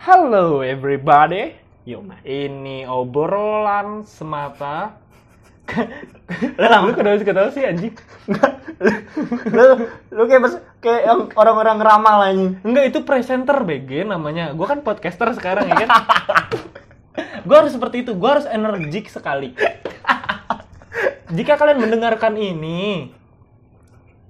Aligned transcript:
Halo 0.00 0.60
everybody. 0.60 1.54
Ini 1.84 2.88
obrolan 2.88 4.02
semata. 4.02 4.96
Lah, 6.60 6.80
Lu 6.84 6.92
kenapa 6.92 7.16
sih 7.16 7.26
ketawa 7.26 7.48
sih 7.52 7.64
anjing? 7.64 7.94
lu 9.48 9.64
lu 10.12 10.22
kayak 10.24 10.42
pers- 10.44 10.64
kayak 10.80 11.02
yang 11.04 11.20
orang-orang 11.36 11.78
ramal 11.80 12.18
anjing. 12.20 12.56
Enggak 12.60 12.84
itu 12.90 12.98
presenter 13.04 13.56
BG 13.62 14.04
namanya. 14.04 14.52
Gua 14.52 14.66
kan 14.66 14.80
podcaster 14.80 15.32
sekarang 15.32 15.68
ya 15.68 15.84
kan. 15.84 15.90
gua 17.46 17.64
harus 17.64 17.72
seperti 17.72 18.04
itu. 18.04 18.12
Gua 18.16 18.40
harus 18.40 18.48
energik 18.48 19.08
sekali. 19.08 19.52
Jika 21.34 21.56
kalian 21.56 21.80
mendengarkan 21.80 22.36
ini, 22.36 23.08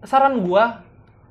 saran 0.03 0.43
gua 0.43 0.83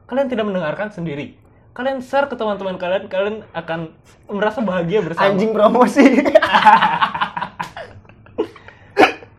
kalian 0.08 0.28
tidak 0.28 0.48
mendengarkan 0.48 0.92
sendiri. 0.92 1.40
Kalian 1.74 2.06
share 2.06 2.30
ke 2.30 2.38
teman-teman 2.38 2.78
kalian, 2.78 3.10
kalian 3.10 3.38
akan 3.50 3.90
merasa 4.30 4.62
bahagia 4.62 5.02
bersama. 5.02 5.26
Anjing 5.34 5.58
promosi. 5.58 6.06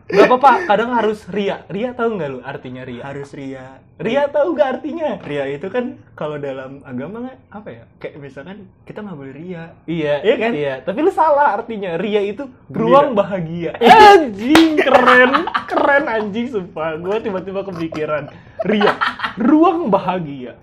Gak 0.05 0.31
apa-apa, 0.31 0.67
kadang 0.67 0.91
harus 0.95 1.23
ria. 1.31 1.63
Ria 1.71 1.95
tahu 1.95 2.19
nggak 2.19 2.29
lu 2.35 2.39
artinya 2.43 2.83
ria? 2.83 3.03
Harus 3.07 3.31
ria. 3.31 3.79
Ria 3.95 4.27
tahu 4.27 4.51
nggak 4.51 4.69
artinya? 4.79 5.19
Ria 5.23 5.47
itu 5.47 5.67
kan 5.71 5.95
kalau 6.15 6.35
dalam 6.35 6.83
agama 6.83 7.23
nggak 7.23 7.37
apa 7.51 7.69
ya? 7.71 7.83
Kayak 8.03 8.15
misalkan 8.19 8.57
kita 8.83 8.99
nggak 8.99 9.15
boleh 9.15 9.33
ria. 9.35 9.63
Iya, 9.87 10.13
Iya 10.23 10.35
kan? 10.35 10.51
Iya, 10.51 10.73
tapi 10.83 10.99
lu 11.07 11.11
salah 11.15 11.55
artinya. 11.55 11.95
Ria 11.95 12.19
itu 12.19 12.51
ruang 12.67 13.15
bahagia. 13.15 13.79
Anjing, 14.11 14.75
keren. 14.75 15.47
Keren 15.71 16.05
anjing 16.11 16.47
sumpah. 16.51 16.99
Gua 16.99 17.19
tiba-tiba 17.23 17.63
kepikiran. 17.63 18.27
Ria, 18.67 18.95
ruang 19.39 19.87
bahagia. 19.87 20.59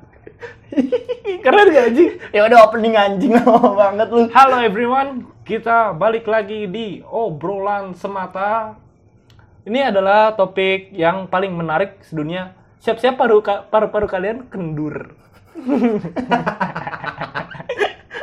keren 1.44 1.72
gak 1.72 1.86
anjing? 1.92 2.10
Ya 2.32 2.40
udah 2.48 2.58
opening 2.66 2.96
anjing 2.96 3.32
lama 3.38 3.72
banget 3.76 4.08
lu. 4.10 4.28
Halo 4.32 4.56
everyone, 4.62 5.26
kita 5.44 5.92
balik 5.96 6.26
lagi 6.26 6.66
di 6.68 7.02
obrolan 7.04 7.94
semata. 7.96 8.76
Ini 9.62 9.94
adalah 9.94 10.34
topik 10.34 10.90
yang 10.90 11.30
paling 11.30 11.54
menarik 11.54 12.02
sedunia. 12.02 12.54
Siap-siap 12.82 13.14
paru 13.14 13.38
paru-paru 13.42 14.06
kalian 14.10 14.50
kendur. 14.50 15.14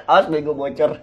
Awas 0.09 0.25
bego 0.27 0.57
bocor. 0.57 0.99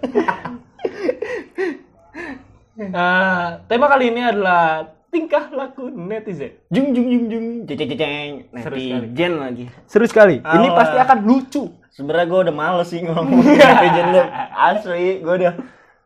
Eh, 2.77 3.47
tema 3.65 3.89
kali 3.89 4.13
ini 4.13 4.21
adalah 4.21 4.96
tingkah 5.09 5.49
laku 5.51 5.89
netizen. 5.89 6.57
Jung 6.69 6.93
jung 6.93 7.07
jung 7.07 7.25
jung. 7.31 7.45
Ceceng. 7.67 8.51
Seru 8.61 8.75
sekali. 8.77 9.07
Netizen 9.07 9.33
lagi. 9.39 9.65
Seru 9.87 10.05
sekali. 10.05 10.35
Ini 10.41 10.67
pasti 10.73 10.97
akan 10.97 11.19
lucu. 11.25 11.63
Sebenarnya 11.91 12.25
gue 12.29 12.39
udah 12.49 12.55
males 12.55 12.87
sih 12.93 13.01
ngomong 13.01 13.41
netizen 13.57 14.07
lu. 14.13 14.23
Asli, 14.53 15.23
gue 15.23 15.33
udah. 15.43 15.53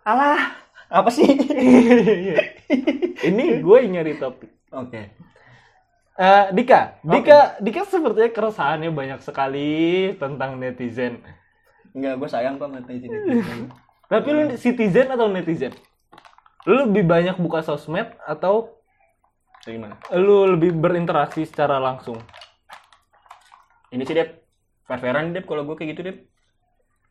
Alah, 0.08 0.42
apa 0.90 1.10
sih? 1.14 1.28
ini 3.28 3.44
gue 3.60 3.78
yang 3.84 3.92
nyari 4.00 4.16
topik. 4.18 4.50
Oke. 4.72 5.12
Eh, 6.22 6.46
Dika, 6.54 7.02
Dika, 7.02 7.58
Dika 7.64 7.82
sepertinya 7.88 8.30
keresahannya 8.30 8.92
banyak 8.94 9.20
sekali 9.26 10.14
tentang 10.22 10.62
netizen. 10.62 11.24
Enggak, 11.92 12.14
gue 12.20 12.30
sayang 12.30 12.56
kok 12.62 12.70
sama 12.70 12.80
netizen. 12.84 13.10
netizen. 13.10 13.60
Tapi 14.12 14.28
lu 14.32 14.44
citizen 14.60 15.08
atau 15.08 15.28
netizen? 15.32 15.74
Lu 16.68 16.88
lebih 16.88 17.08
banyak 17.08 17.40
buka 17.40 17.64
sosmed 17.64 18.12
atau 18.28 18.81
Kayak 19.62 19.76
gimana? 19.78 19.96
lu 20.18 20.58
lebih 20.58 20.74
berinteraksi 20.74 21.46
secara 21.46 21.78
langsung? 21.78 22.18
Ini 23.94 24.02
sih 24.02 24.16
Dep, 24.18 24.30
fair-fairan 24.88 25.36
Dep 25.36 25.46
kalau 25.46 25.68
gue 25.70 25.76
kayak 25.78 25.90
gitu 25.94 26.02
Dep. 26.02 26.18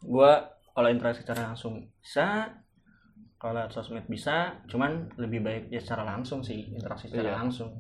Gue 0.03 0.33
kalau 0.75 0.89
interaksi 0.91 1.23
secara 1.23 1.53
langsung 1.53 1.93
bisa, 2.01 2.51
kalau 3.39 3.69
sosmed 3.71 4.09
bisa, 4.09 4.65
cuman 4.67 5.13
lebih 5.21 5.41
baik 5.45 5.65
ya 5.71 5.79
secara 5.79 6.03
langsung 6.03 6.43
sih, 6.43 6.73
interaksi 6.73 7.07
secara 7.07 7.37
Iya. 7.37 7.39
langsung. 7.39 7.71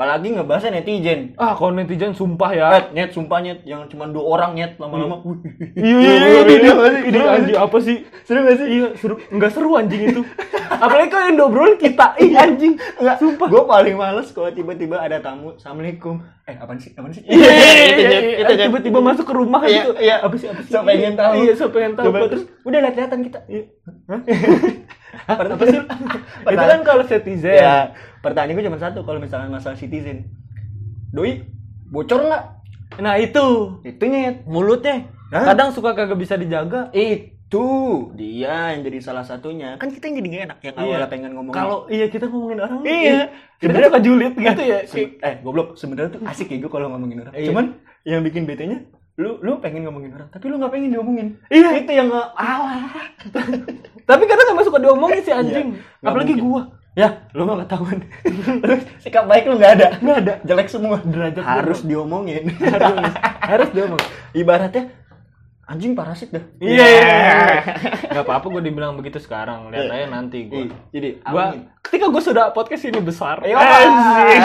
Apalagi 0.00 0.32
ngebahasnya 0.32 0.80
netizen. 0.80 1.36
Ah, 1.36 1.52
kalau 1.52 1.76
netizen 1.76 2.16
sumpah 2.16 2.56
ya. 2.56 2.72
Eh, 2.72 2.84
nyet, 2.96 3.12
sumpah 3.12 3.36
nyet, 3.44 3.68
yang 3.68 3.84
cuma 3.84 4.08
dua 4.08 4.32
orang 4.32 4.56
nyet, 4.56 4.80
lama-lama. 4.80 5.20
wih. 5.28 5.44
Iya, 5.76 5.92
iya, 6.00 6.40
iya, 6.40 6.40
Ini 6.40 6.56
iya, 6.56 6.72
apa 6.72 6.88
sih? 6.88 7.04
Ini 7.04 7.18
Seru 7.20 7.28
anjing 7.28 7.58
apa 7.60 7.78
sih? 7.84 7.96
Seru 8.24 8.38
gak 8.40 8.56
sih? 8.56 8.66
Iya, 8.72 8.88
seru. 8.96 9.14
Enggak 9.28 9.50
seru 9.52 9.76
anjing 9.76 10.00
itu. 10.08 10.24
Apalagi 10.88 11.12
kalau 11.12 11.24
yang 11.28 11.36
dobrol 11.36 11.76
kita. 11.76 12.16
Ih, 12.16 12.32
anjing. 12.32 12.80
Enggak, 12.96 13.20
sumpah. 13.20 13.46
Gue 13.52 13.62
paling 13.68 13.94
males 14.00 14.32
kalau 14.32 14.48
tiba-tiba 14.48 15.04
ada 15.04 15.20
tamu, 15.20 15.52
Assalamualaikum. 15.60 16.24
Eh, 16.48 16.56
apaan 16.56 16.80
sih? 16.80 16.96
Apaan 16.96 17.12
sih? 17.12 17.20
Iya, 17.28 17.36
iya, 17.36 17.92
iya, 17.92 18.18
iya. 18.40 18.64
Tiba-tiba 18.72 19.04
masuk 19.04 19.28
ke 19.28 19.34
rumah 19.36 19.68
Iya, 19.68 19.84
gitu. 19.84 19.92
iya. 20.00 20.16
Apa 20.24 20.34
sih, 20.40 20.48
apa 20.48 20.64
sih? 20.64 20.72
So 20.72 20.80
pengen 20.80 21.12
tahu. 21.12 21.32
Iya, 21.44 21.52
so 21.52 21.64
pengen 21.68 21.92
tahu. 22.00 22.08
Terus 22.08 22.44
udah 22.64 22.78
lihat-lihatan 22.88 23.20
kita. 23.20 23.38
Iya. 23.52 23.62
Hah? 24.08 24.20
apa 25.28 25.64
sih? 25.68 25.80
itu 26.56 26.64
kan 26.72 26.80
kalau 26.88 27.04
netizen. 27.04 27.92
Ya, 28.20 28.22
pertanyaan 28.22 28.52
gue 28.54 28.64
cuma 28.68 28.76
satu 28.78 29.00
kalau 29.00 29.16
misalnya 29.16 29.48
masalah 29.48 29.74
citizen. 29.74 30.28
Doi, 31.10 31.40
bocor 31.88 32.20
nggak? 32.20 32.44
Nah, 33.00 33.16
itu. 33.16 33.80
Itu 33.80 34.04
nyet. 34.04 34.44
Mulutnya. 34.44 35.08
Hah? 35.32 35.48
Kadang 35.48 35.72
suka 35.72 35.96
kagak 35.96 36.20
bisa 36.20 36.36
dijaga. 36.36 36.92
Itu 36.92 37.64
dia 38.12 38.76
yang 38.76 38.84
jadi 38.84 39.00
salah 39.00 39.24
satunya. 39.24 39.74
Kan 39.74 39.88
kita 39.88 40.06
yang 40.06 40.16
jadi 40.20 40.28
gak 40.28 40.44
enak 40.44 40.58
yang 40.60 40.74
Iya. 40.76 40.84
awalnya 40.84 41.08
pengen 41.08 41.30
ngomong. 41.32 41.50
Kalau 41.50 41.88
iya 41.88 42.06
kita 42.06 42.28
ngomongin 42.28 42.60
orang. 42.60 42.84
Iya. 42.84 43.20
Kita 43.56 43.78
suka 43.80 44.00
julid 44.00 44.32
gitu 44.36 44.62
ya. 44.62 44.78
Se- 44.84 45.16
eh 45.18 45.34
goblok 45.40 45.74
sebenarnya 45.74 46.14
tuh 46.14 46.20
asik 46.22 46.46
ya 46.46 46.60
gue 46.60 46.68
kalau 46.68 46.86
ngomongin 46.88 47.24
orang. 47.24 47.34
Iya. 47.34 47.48
Cuman 47.50 47.64
yang 48.04 48.20
bikin 48.20 48.44
bete-nya 48.44 48.84
lu 49.16 49.36
lu 49.38 49.60
pengen 49.60 49.84
ngomongin 49.84 50.16
orang 50.16 50.28
tapi 50.30 50.46
lu 50.46 50.56
nggak 50.56 50.70
pengen 50.70 50.92
diomongin. 50.92 51.28
Iya. 51.48 51.74
Itu 51.80 51.90
yang 51.90 52.06
nggak 52.06 52.28
alah. 52.32 52.86
Tapi 54.10 54.22
kadang 54.26 54.46
emang 54.50 54.64
suka 54.64 54.78
diomongin 54.78 55.20
si 55.20 55.30
anjing. 55.30 55.68
Iya, 55.72 55.82
nggak 56.00 56.10
Apalagi 56.10 56.34
mungkin. 56.34 56.46
gua. 56.46 56.62
Ya, 56.98 57.22
lu 57.38 57.46
mah 57.46 57.62
ketahuan. 57.62 58.02
lu 58.66 58.74
sikap 58.98 59.30
baik 59.30 59.46
lu 59.46 59.62
nggak 59.62 59.72
ada. 59.78 59.88
Nggak 60.02 60.18
ada. 60.26 60.34
Jelek 60.42 60.68
semua. 60.68 60.98
Derajat 60.98 61.44
harus 61.46 61.86
diomongin. 61.86 62.50
harus 62.74 63.14
harus 63.46 63.68
diomong. 63.70 64.02
Ibaratnya 64.34 64.90
anjing 65.70 65.94
parasit 65.94 66.34
dah. 66.34 66.42
Iya. 66.58 66.82
Yeah. 66.82 67.62
Gak 68.10 68.26
apa-apa 68.26 68.50
gue 68.58 68.62
dibilang 68.66 68.98
begitu 68.98 69.22
sekarang. 69.22 69.70
Lihat 69.70 69.86
Iya. 69.86 69.94
aja 70.02 70.06
nanti 70.10 70.50
gue. 70.50 70.66
Jadi 70.90 71.22
Gua 71.22 71.54
ketika 71.86 72.10
gue 72.10 72.22
sudah 72.26 72.50
podcast 72.50 72.82
ini 72.90 72.98
besar. 72.98 73.38
Ayo, 73.46 73.54
Anjing. 73.54 74.42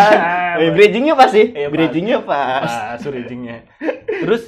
Eh, 0.62 0.70
bridgingnya 0.70 1.18
pas 1.18 1.34
sih. 1.34 1.50
Iya, 1.50 1.68
pas. 1.68 1.74
bridgingnya 1.74 2.20
pas. 2.22 2.70
Pas 2.94 3.02
bridgingnya. 3.02 3.66
Terus 4.22 4.46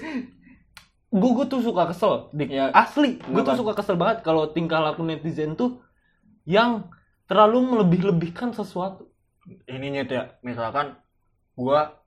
gue 1.09 1.31
gue 1.33 1.45
tuh 1.49 1.65
suka 1.65 1.89
kesel, 1.89 2.29
Dik. 2.29 2.49
Ya. 2.53 2.69
Asli, 2.77 3.17
gue 3.25 3.41
tuh 3.41 3.57
suka 3.57 3.73
kesel 3.73 3.97
banget 3.97 4.21
kalau 4.21 4.53
tingkah 4.53 4.77
laku 4.77 5.01
netizen 5.01 5.57
tuh 5.57 5.81
yang 6.45 6.85
terlalu 7.27 7.57
melebih-lebihkan 7.75 8.51
sesuatu. 8.51 9.11
Ini 9.67 9.87
nyet 9.93 10.09
ya, 10.09 10.23
misalkan 10.41 10.95
gua 11.53 12.03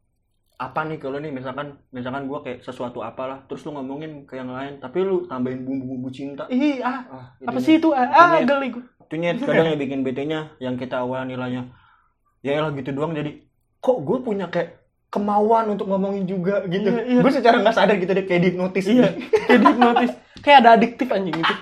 apa 0.60 0.84
nih 0.84 1.00
kalau 1.00 1.16
nih 1.16 1.32
misalkan 1.32 1.80
misalkan 1.88 2.28
gua 2.28 2.44
kayak 2.44 2.60
sesuatu 2.60 3.00
apalah 3.00 3.48
terus 3.48 3.64
lu 3.64 3.72
ngomongin 3.72 4.28
ke 4.28 4.36
yang 4.36 4.52
lain 4.52 4.76
tapi 4.76 5.00
lu 5.00 5.24
tambahin 5.24 5.64
bumbu-bumbu 5.64 6.12
cinta 6.12 6.44
Ih, 6.52 6.84
ah, 6.84 7.00
ah, 7.08 7.24
apa 7.40 7.56
sih 7.58 7.80
itu? 7.80 7.88
Ah, 7.96 8.04
ah 8.04 8.44
geli 8.44 8.68
gue. 8.68 8.84
itu 8.84 9.14
nyet 9.16 9.40
kadang 9.40 9.72
yang 9.72 9.80
bikin 9.80 10.04
bete-nya 10.04 10.52
yang 10.60 10.76
kita 10.76 11.00
awal 11.00 11.24
nilainya 11.24 11.72
ya 12.44 12.60
elah 12.60 12.76
gitu 12.76 12.92
doang 12.92 13.16
jadi 13.16 13.40
kok 13.80 14.04
gue 14.04 14.20
punya 14.20 14.52
kayak 14.52 14.84
kemauan 15.08 15.72
untuk 15.72 15.88
ngomongin 15.88 16.28
juga 16.28 16.60
gitu 16.68 16.92
Iya, 16.92 17.02
iya. 17.08 17.20
gue 17.24 17.32
secara 17.32 17.56
nggak 17.64 17.74
sadar 17.74 17.96
gitu 17.96 18.12
deh 18.12 18.24
kayak 18.28 18.40
dihipnotis 18.44 18.84
Iya, 18.84 19.08
kayak 19.48 19.60
dihipnotis. 19.64 20.12
Kayak 20.40 20.58
ada 20.60 20.70
adiktif 20.76 21.08
anjing 21.08 21.36
itu. 21.36 21.54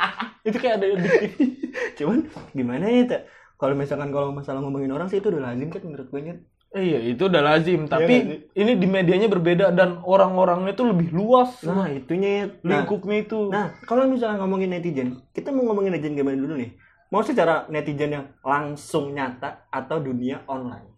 itu 0.44 0.58
kayak 0.58 0.74
ada 0.78 0.86
adiktif. 0.90 1.30
cuman 2.02 2.18
gimana 2.50 2.84
ya 2.90 3.02
Tak? 3.08 3.22
Kalau 3.58 3.74
misalkan 3.74 4.08
kalau 4.08 4.30
masalah 4.30 4.62
ngomongin 4.62 4.88
orang 4.88 5.10
sih 5.10 5.18
itu 5.18 5.28
udah 5.28 5.50
lazim 5.50 5.68
kan 5.68 5.82
menurut 5.82 6.08
gue 6.08 6.22
nyet 6.22 6.40
Eh, 6.68 6.84
iya, 6.84 7.00
itu 7.00 7.32
udah 7.32 7.40
lazim. 7.40 7.88
Tapi 7.88 8.04
nggak 8.12 8.28
sih? 8.28 8.60
ini 8.60 8.76
di 8.76 8.84
medianya 8.84 9.24
berbeda 9.24 9.72
dan 9.72 10.04
orang-orangnya 10.04 10.76
tuh 10.76 10.92
lebih 10.92 11.16
luas. 11.16 11.64
nah 11.64 11.88
itu 11.88 12.12
nyet 12.12 12.60
nah, 12.60 12.84
lingkupnya 12.84 13.24
itu. 13.24 13.48
Nah, 13.48 13.72
kalau 13.88 14.04
misalnya 14.04 14.36
ngomongin 14.44 14.76
netizen, 14.76 15.16
kita 15.32 15.48
mau 15.48 15.64
ngomongin 15.64 15.96
netizen 15.96 16.12
gimana 16.12 16.36
dulu 16.36 16.60
nih? 16.60 16.76
Mau 17.08 17.24
secara 17.24 17.64
netizen 17.72 18.12
yang 18.12 18.26
langsung 18.44 19.16
nyata 19.16 19.64
atau 19.72 19.96
dunia 19.96 20.44
online? 20.44 20.92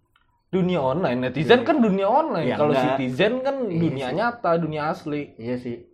dunia 0.51 0.83
online, 0.83 1.31
netizen 1.31 1.63
Iya. 1.63 1.67
kan 1.71 1.77
dunia 1.79 2.11
online. 2.11 2.51
Ya, 2.51 2.57
Kalau 2.59 2.75
citizen 2.75 3.39
kan 3.39 3.71
Iya 3.71 3.79
dunia 3.79 4.07
sih. 4.11 4.17
nyata, 4.19 4.51
dunia 4.59 4.83
asli. 4.91 5.23
Iya 5.39 5.57
sih. 5.63 5.87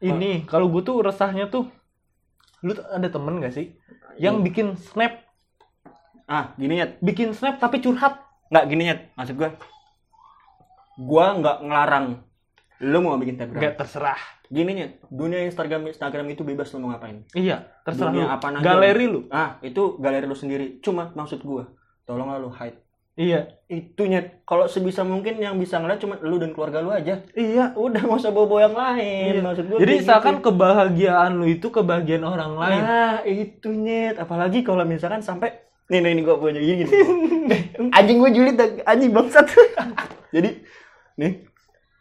Ini 0.00 0.44
kalau 0.44 0.68
gue 0.68 0.80
tuh 0.80 1.00
resahnya 1.00 1.48
tuh 1.48 1.68
lu 2.64 2.72
ada 2.72 3.06
temen 3.06 3.38
gak 3.38 3.52
sih 3.52 3.76
yang 4.16 4.40
Iya. 4.40 4.42
bikin 4.42 4.66
snap, 4.74 5.20
Ah, 6.24 6.56
gini 6.56 6.80
nyet. 6.80 6.96
bikin 6.98 7.30
snap 7.30 7.60
tapi 7.60 7.78
curhat. 7.78 8.16
Nggak 8.48 8.64
gini 8.66 8.82
nyet, 8.84 9.00
maksud 9.12 9.36
gua. 9.36 9.50
Gua 10.96 11.34
nggak 11.34 11.56
ngelarang 11.60 12.06
lu 12.80 12.98
mau 13.00 13.16
bikin 13.16 13.36
Telegram. 13.36 13.60
Gak 13.62 13.76
terserah. 13.76 14.20
Gini 14.46 14.72
nyet, 14.74 14.92
dunia 15.06 15.40
Instagram 15.42 15.88
Instagram 15.88 16.26
itu 16.28 16.42
bebas 16.42 16.68
lu 16.70 16.80
mau 16.80 16.90
ngapain. 16.90 17.24
Iya, 17.32 17.64
terserah 17.82 18.12
Dunia 18.12 18.26
lu. 18.26 18.34
apa. 18.34 18.46
Galeri 18.60 19.06
lu. 19.06 19.20
Ah, 19.28 19.56
itu 19.60 19.96
galeri 19.96 20.24
lu 20.24 20.32
sendiri. 20.32 20.78
Cuma 20.80 21.10
maksud 21.10 21.40
gua, 21.40 21.68
tolonglah 22.02 22.38
lu 22.38 22.48
hide 22.50 22.80
Iya. 23.14 23.46
Itu 23.70 24.04
nyet. 24.04 24.42
Kalau 24.42 24.66
sebisa 24.66 25.06
mungkin 25.06 25.38
yang 25.38 25.54
bisa 25.54 25.78
ngeliat 25.78 26.02
cuma 26.02 26.18
lu 26.18 26.36
dan 26.42 26.50
keluarga 26.50 26.82
lu 26.82 26.90
aja. 26.90 27.22
Iya. 27.32 27.70
Udah 27.78 28.02
nggak 28.02 28.18
usah 28.18 28.34
bawa-bawa 28.34 28.60
yang 28.66 28.76
lain. 28.76 29.30
Iya. 29.38 29.42
Maksud 29.42 29.64
gua 29.70 29.78
Jadi 29.78 29.94
kayak 29.94 30.06
seakan 30.06 30.34
gitu. 30.34 30.44
kebahagiaan 30.50 31.30
lu 31.38 31.46
itu 31.46 31.66
kebahagiaan 31.70 32.24
orang 32.26 32.52
lain. 32.58 32.80
Nah, 32.82 33.14
itu 33.22 33.68
nyet. 33.70 34.18
Apalagi 34.18 34.66
kalau 34.66 34.82
misalkan 34.82 35.22
sampai 35.22 35.54
nih 35.86 36.02
nih, 36.02 36.12
nih 36.18 36.22
gua 36.26 36.36
punya 36.42 36.58
gini. 36.58 36.82
gini. 36.82 36.90
Anjing 37.96 38.18
gue 38.18 38.30
julid 38.34 38.56
dan 38.58 38.70
anjing 38.82 39.12
bangsat. 39.14 39.46
Jadi 40.34 40.50
nih 41.14 41.32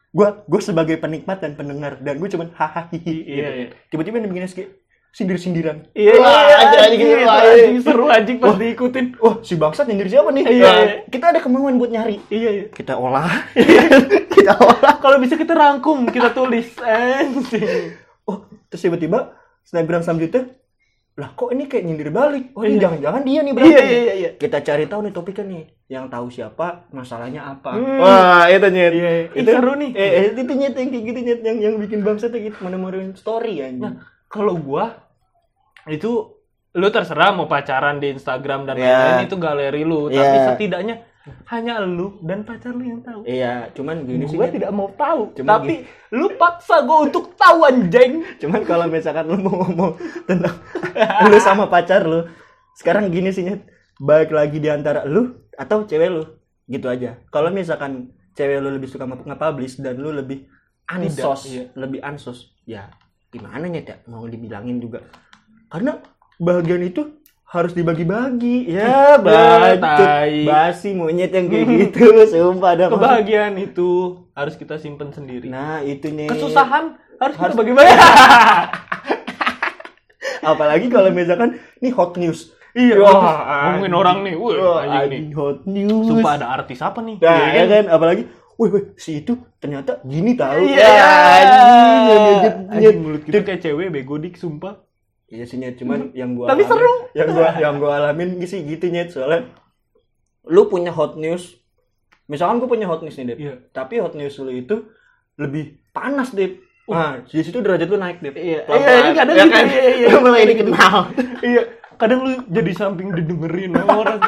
gua 0.10 0.46
gue 0.46 0.62
sebagai 0.62 0.98
penikmat 0.98 1.42
dan 1.42 1.54
pendengar 1.54 1.98
dan 2.02 2.18
gue 2.18 2.30
cuman 2.30 2.54
hahaha 2.54 2.90
Iya, 2.94 3.02
gitu. 3.02 3.30
iya. 3.30 3.68
Tiba-tiba 3.90 4.22
yang 4.22 4.46
SG 4.46 4.83
sindir-sindiran. 5.14 5.86
Iya, 5.94 6.18
Wah, 6.18 6.42
iya, 6.42 6.56
anjing, 6.60 6.82
anjing, 6.82 7.02
iya, 7.06 7.18
wah, 7.22 7.38
itu 7.38 7.48
anjing 7.48 7.70
iya. 7.72 7.86
seru 7.86 8.06
anjing 8.10 8.38
pas 8.38 8.56
diikutin. 8.58 9.06
Wah, 9.16 9.36
si 9.40 9.54
bangsat 9.54 9.86
nyindir 9.86 10.10
siapa 10.10 10.30
nih? 10.30 10.44
Iya, 10.44 10.66
Nah, 10.66 10.74
iya. 10.76 10.96
Kita 11.06 11.26
ada 11.30 11.40
kemauan 11.40 11.78
buat 11.78 11.88
nyari. 11.88 12.18
Iya, 12.28 12.50
iya. 12.52 12.66
Kita 12.68 12.98
olah. 12.98 13.30
kita 14.36 14.58
olah. 14.58 14.98
Kalau 14.98 15.22
bisa 15.22 15.38
kita 15.38 15.54
rangkum, 15.54 16.10
kita 16.10 16.34
tulis. 16.34 16.66
Anjing. 16.78 17.94
Oh, 18.26 18.42
terus 18.68 18.82
tiba-tiba 18.82 19.38
snapgram 19.64 20.02
selanjutnya 20.02 20.50
lah 21.14 21.30
kok 21.30 21.54
ini 21.54 21.70
kayak 21.70 21.86
nyindir 21.86 22.10
balik 22.10 22.58
oh 22.58 22.66
ini 22.66 22.82
Iya. 22.82 22.90
jangan-jangan 22.90 23.22
dia 23.22 23.40
nih 23.40 23.46
Iya, 23.46 23.54
berarti 23.54 23.70
iya, 23.70 24.00
iya, 24.02 24.14
iya. 24.18 24.30
kita 24.34 24.66
cari 24.66 24.90
tahu 24.90 25.06
nih 25.06 25.14
topiknya 25.14 25.46
nih 25.46 25.64
yang 25.86 26.06
tahu 26.10 26.26
siapa 26.28 26.90
masalahnya 26.90 27.46
apa 27.46 27.70
Hmm. 27.70 28.02
wah 28.02 28.50
itu 28.50 28.66
nyet 28.66 28.94
Iya, 28.98 29.10
iya. 29.14 29.24
Itu 29.30 29.50
seru 29.54 29.78
nih. 29.78 29.92
eh, 29.94 30.10
eh, 30.10 30.28
itu 30.34 30.54
nyet 30.58 30.74
yang 30.74 30.90
kayak 30.90 31.04
gitu 31.06 31.20
nyet 31.22 31.42
yang 31.46 31.58
yang 31.62 31.76
bikin 31.78 32.02
bangsa 32.02 32.34
tuh 32.34 32.42
gitu 32.42 32.58
menemuin 32.66 33.14
story 33.14 33.62
ya 33.62 33.70
Nah, 33.70 34.02
kalau 34.26 34.58
gua 34.58 35.03
itu 35.86 36.12
lu 36.74 36.88
terserah 36.90 37.32
mau 37.32 37.46
pacaran 37.46 37.98
di 37.98 38.12
Instagram 38.12 38.66
dan 38.66 38.76
Iya. 38.76 38.86
lain-lain 38.88 39.20
itu 39.24 39.36
galeri 39.38 39.82
lu, 39.82 40.08
tapi 40.08 40.18
Iya. 40.34 40.46
setidaknya 40.50 40.96
hanya 41.48 41.80
lu 41.80 42.20
dan 42.20 42.44
pacar 42.44 42.72
lu 42.72 42.84
yang 42.84 43.00
tahu. 43.00 43.24
iya 43.24 43.72
cuman 43.72 44.04
gini 44.04 44.26
sih 44.26 44.36
Nyet. 44.36 44.52
tidak 44.54 44.72
mau 44.72 44.92
tahu, 44.92 45.32
Cuma 45.34 45.56
tapi 45.56 45.88
lu 46.12 46.28
paksa 46.36 46.84
gua 46.84 47.08
untuk 47.08 47.32
tahu 47.34 47.64
anjing. 47.64 48.26
cuman 48.38 48.62
kalau 48.62 48.86
misalkan 48.88 49.26
lu 49.26 49.40
mau 49.40 49.56
ngomong 49.58 49.96
tentang 50.26 50.52
lu 51.32 51.38
sama 51.38 51.68
pacar 51.68 52.04
lu 52.04 52.28
sekarang 52.74 53.08
gini 53.08 53.32
sih 53.32 53.46
nyet 53.46 53.64
baik 53.98 54.30
lagi 54.30 54.58
di 54.58 54.68
antara 54.68 55.06
lu 55.06 55.32
atau 55.54 55.86
cewek 55.86 56.10
lu 56.10 56.24
gitu 56.66 56.90
aja 56.90 57.16
kalau 57.30 57.48
misalkan 57.48 58.12
cewek 58.34 58.60
lu 58.60 58.74
lebih 58.74 58.90
suka 58.90 59.06
nge- 59.06 59.24
nge-publish 59.24 59.80
dan 59.80 59.96
lu 59.96 60.12
lebih 60.12 60.44
ansos 60.84 61.48
iya. 61.48 61.72
lebih 61.74 62.02
ansos 62.02 62.52
ya 62.64 62.92
gimana 63.30 63.64
nyet 63.66 63.86
ya 63.86 63.98
mau 64.08 64.26
dibilangin 64.26 64.76
juga 64.78 65.00
karena 65.74 65.98
bagian 66.38 66.86
itu 66.86 67.18
harus 67.44 67.74
dibagi-bagi 67.74 68.70
ya 68.70 69.18
bacot 69.26 69.82
basi 70.44 70.94
monyet 70.94 71.30
yang 71.30 71.50
kayak 71.50 71.66
gitu 71.90 72.06
sumpah 72.26 72.72
dah 72.76 72.88
Kebahagiaan 72.88 73.58
itu 73.58 73.90
harus 74.32 74.54
kita 74.54 74.78
simpen 74.78 75.10
sendiri. 75.10 75.50
nah 75.50 75.82
itu 75.82 76.10
nyet 76.10 76.30
Kesusahan 76.30 76.94
harus, 77.18 77.36
Harus- 77.36 77.54
kita 77.54 77.58
bagi-bagi. 77.58 77.94
apalagi 80.44 80.88
kalau 80.88 81.10
misalkan 81.10 81.50
ini 81.80 81.90
hot 81.90 82.14
news 82.16 82.52
iya, 82.74 82.98
Wah, 82.98 83.70
ngomongin 83.70 83.94
orang 83.94 84.18
nih. 84.24 84.34
Wah, 84.36 84.82
anjing 84.82 84.90
nih. 84.90 84.98
anjing 84.98 85.28
hot 85.32 85.60
news. 85.64 86.06
Sumpah 86.10 86.32
ada 86.36 86.48
artis 86.52 86.82
apa 86.82 87.00
nih? 87.00 87.22
Nah, 87.22 87.38
Iya 87.38 87.54
ya 87.54 87.64
kan? 87.70 87.86
Apalagi, 87.88 88.24
wih, 88.58 88.70
wih, 88.74 88.84
si 88.98 89.22
itu 89.22 89.38
ternyata 89.62 90.02
gini 90.02 90.34
tahu. 90.34 90.58
Iya, 90.66 90.82
Ya, 90.82 91.12
anjing, 91.38 92.58
nyet. 92.74 92.96
mulut 92.98 93.22
kita 93.24 93.46
kayak 93.46 93.62
cewek 93.62 93.88
bego 93.88 94.18
dik 94.18 94.36
sumpah. 94.36 94.82
Iya 95.26 95.44
sih 95.44 95.58
nyet, 95.58 95.76
cuman 95.76 96.12
yang 96.12 96.34
gua 96.34 96.48
Tapi 96.48 96.62
alamin- 96.62 96.70
seru. 96.70 96.94
Yang 97.12 97.30
gua 97.32 97.50
yang 97.58 97.76
gua 97.78 97.92
alamin 97.98 98.30
sih 98.44 98.62
gitu 98.62 98.86
nyet, 98.88 99.10
soalnya 99.10 99.50
lu 100.46 100.68
punya 100.68 100.90
hot 100.90 101.16
news. 101.16 101.58
Misalkan 102.26 102.58
gua 102.58 102.70
punya 102.70 102.86
hot 102.86 103.02
news 103.02 103.16
nih, 103.16 103.26
Dep. 103.26 103.38
Iya. 103.38 103.54
Tapi 103.70 103.98
hot 103.98 104.14
news 104.14 104.36
lu 104.38 104.52
itu 104.52 104.76
lebih 105.36 105.64
panas, 105.90 106.32
Dep. 106.32 106.60
Nah, 106.84 107.24
di 107.24 107.40
situ 107.40 107.58
derajat 107.58 107.88
lu 107.88 107.96
naik, 107.96 108.20
Dep. 108.20 108.36
Iya, 108.36 108.64
iya, 108.64 108.92
ini 109.02 109.12
kadang 109.14 109.36
Ya 109.36 109.44
gitu, 109.44 109.54
kan? 109.54 109.66
iya, 109.66 109.84
iya. 109.96 110.08
Lu 110.08 110.20
mulai 110.26 110.46
dikenal. 110.46 110.96
Iya, 111.42 111.62
kadang 111.96 112.20
lu 112.22 112.32
jadi 112.48 112.72
samping 112.74 113.10
didengerin 113.12 113.72
sama 113.72 113.96
orang. 113.98 114.20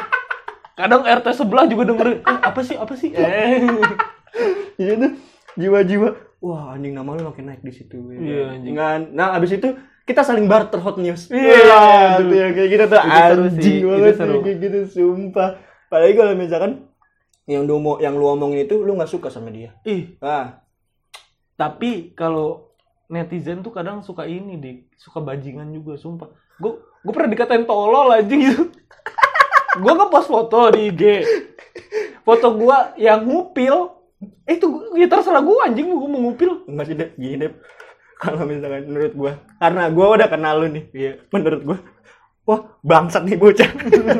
Kadang 0.74 1.02
RT 1.02 1.26
sebelah 1.34 1.64
juga 1.64 1.82
dengerin. 1.86 2.18
Eh, 2.18 2.38
apa 2.42 2.60
sih? 2.60 2.74
Apa 2.74 2.94
sih? 2.94 3.10
Eh. 3.10 3.60
Iya 4.76 4.92
tuh 4.94 5.12
jiwa-jiwa. 5.56 6.08
Wah 6.38 6.76
anjing 6.76 6.92
nama 6.92 7.16
lu 7.16 7.24
makin 7.24 7.48
naik 7.48 7.60
di 7.60 7.72
situ. 7.72 7.96
ya 8.06 8.18
Iya, 8.18 8.40
kan? 8.42 8.52
anjing. 8.54 8.74
Nah 9.10 9.28
abis 9.32 9.50
itu 9.54 9.68
kita 10.06 10.22
saling 10.22 10.46
barter 10.46 10.78
hot 10.78 10.96
news. 10.96 11.26
Iya, 11.28 12.22
tuh 12.22 12.30
yang 12.30 12.54
kayak 12.54 12.68
gitu 12.70 12.84
tuh 12.86 12.96
Itu 12.96 13.10
sih, 13.10 13.18
anjing 13.58 13.76
itu 13.76 13.86
banget 13.90 14.14
tuh, 14.16 14.40
kayak 14.40 14.58
gitu 14.62 14.78
sumpah. 14.88 15.50
Apalagi 15.90 16.14
kalau 16.14 16.32
misalkan 16.38 16.72
yang 17.46 17.62
lu 17.66 17.78
mau 17.78 17.98
yang 17.98 18.14
lu 18.14 18.26
omongin 18.26 18.66
itu 18.66 18.78
lu 18.80 18.94
nggak 18.94 19.10
suka 19.10 19.28
sama 19.28 19.50
dia. 19.50 19.74
Ih, 19.82 20.14
Ah, 20.22 20.62
tapi 21.54 22.14
kalau 22.14 22.70
netizen 23.06 23.62
tuh 23.62 23.70
kadang 23.70 24.02
suka 24.02 24.26
ini 24.26 24.58
dik, 24.58 24.94
suka 24.94 25.18
bajingan 25.18 25.70
juga 25.70 25.98
sumpah. 25.98 26.30
Gue 26.58 26.78
gue 27.02 27.12
pernah 27.14 27.30
dikatain 27.30 27.66
tolol 27.66 28.10
anjing 28.10 28.40
gitu. 28.46 28.62
gue 29.76 29.92
ngepost 29.92 30.30
foto 30.30 30.70
di 30.70 30.88
IG. 30.88 31.02
Foto 32.22 32.50
gua 32.54 32.90
yang 32.98 33.22
ngupil. 33.22 33.94
Eh, 34.48 34.56
itu 34.58 34.66
ya 34.96 35.06
terserah 35.06 35.38
gua 35.38 35.68
anjing 35.68 35.86
gua 35.86 36.08
mau 36.10 36.18
ngupil. 36.26 36.66
enggak 36.66 36.86
sih 36.88 36.96
deh 36.98 37.10
gini 37.14 37.36
deh. 37.46 37.52
Kalau 38.22 38.48
misalkan 38.48 38.88
menurut 38.88 39.12
gua, 39.12 39.32
karena 39.60 39.82
gua 39.92 40.06
udah 40.16 40.28
kenal 40.28 40.54
lu 40.60 40.72
nih. 40.72 40.84
Iya. 40.90 41.12
Menurut 41.28 41.60
gua, 41.62 41.78
wah 42.48 42.60
bangsat 42.80 43.28
nih 43.28 43.36
bocah. 43.36 43.70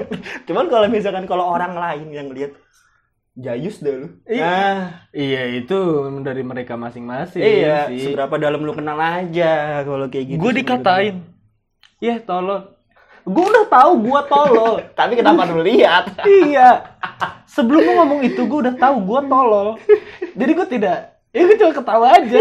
Cuman 0.46 0.66
kalau 0.68 0.86
misalkan 0.86 1.24
kalau 1.24 1.48
orang 1.48 1.72
lain 1.72 2.12
yang 2.12 2.28
lihat 2.28 2.52
jayus 3.32 3.80
deh 3.80 3.96
lu. 3.96 4.08
Iya. 4.28 4.44
Nah, 4.44 4.80
Iya, 5.12 5.42
itu 5.60 5.78
dari 6.20 6.40
mereka 6.40 6.76
masing-masing 6.76 7.40
Iya, 7.40 7.88
sih. 7.88 8.12
seberapa 8.12 8.36
dalam 8.36 8.60
lu 8.60 8.72
kenal 8.72 8.96
aja 8.96 9.80
kalau 9.84 10.08
kayak 10.08 10.36
gitu. 10.36 10.40
gue 10.40 10.52
dikatain 10.56 11.16
ya 11.96 12.20
tolol 12.20 12.76
gue 13.26 13.44
udah 13.44 13.66
tahu 13.66 13.92
gue 14.04 14.20
tolol. 14.28 14.74
Tapi 14.98 15.12
kenapa 15.16 15.48
lu 15.48 15.64
lihat? 15.64 16.20
iya 16.24 16.96
sebelum 17.46 17.80
lu 17.80 17.92
ngomong 17.96 18.20
itu 18.24 18.44
gue 18.44 18.58
udah 18.68 18.74
tahu 18.76 18.96
gue 19.00 19.20
tolol 19.26 19.68
jadi 20.36 20.52
gue 20.52 20.66
tidak 20.68 20.98
ya 21.32 21.40
gue 21.48 21.56
cuma 21.56 21.72
ketawa 21.72 22.06
aja 22.12 22.40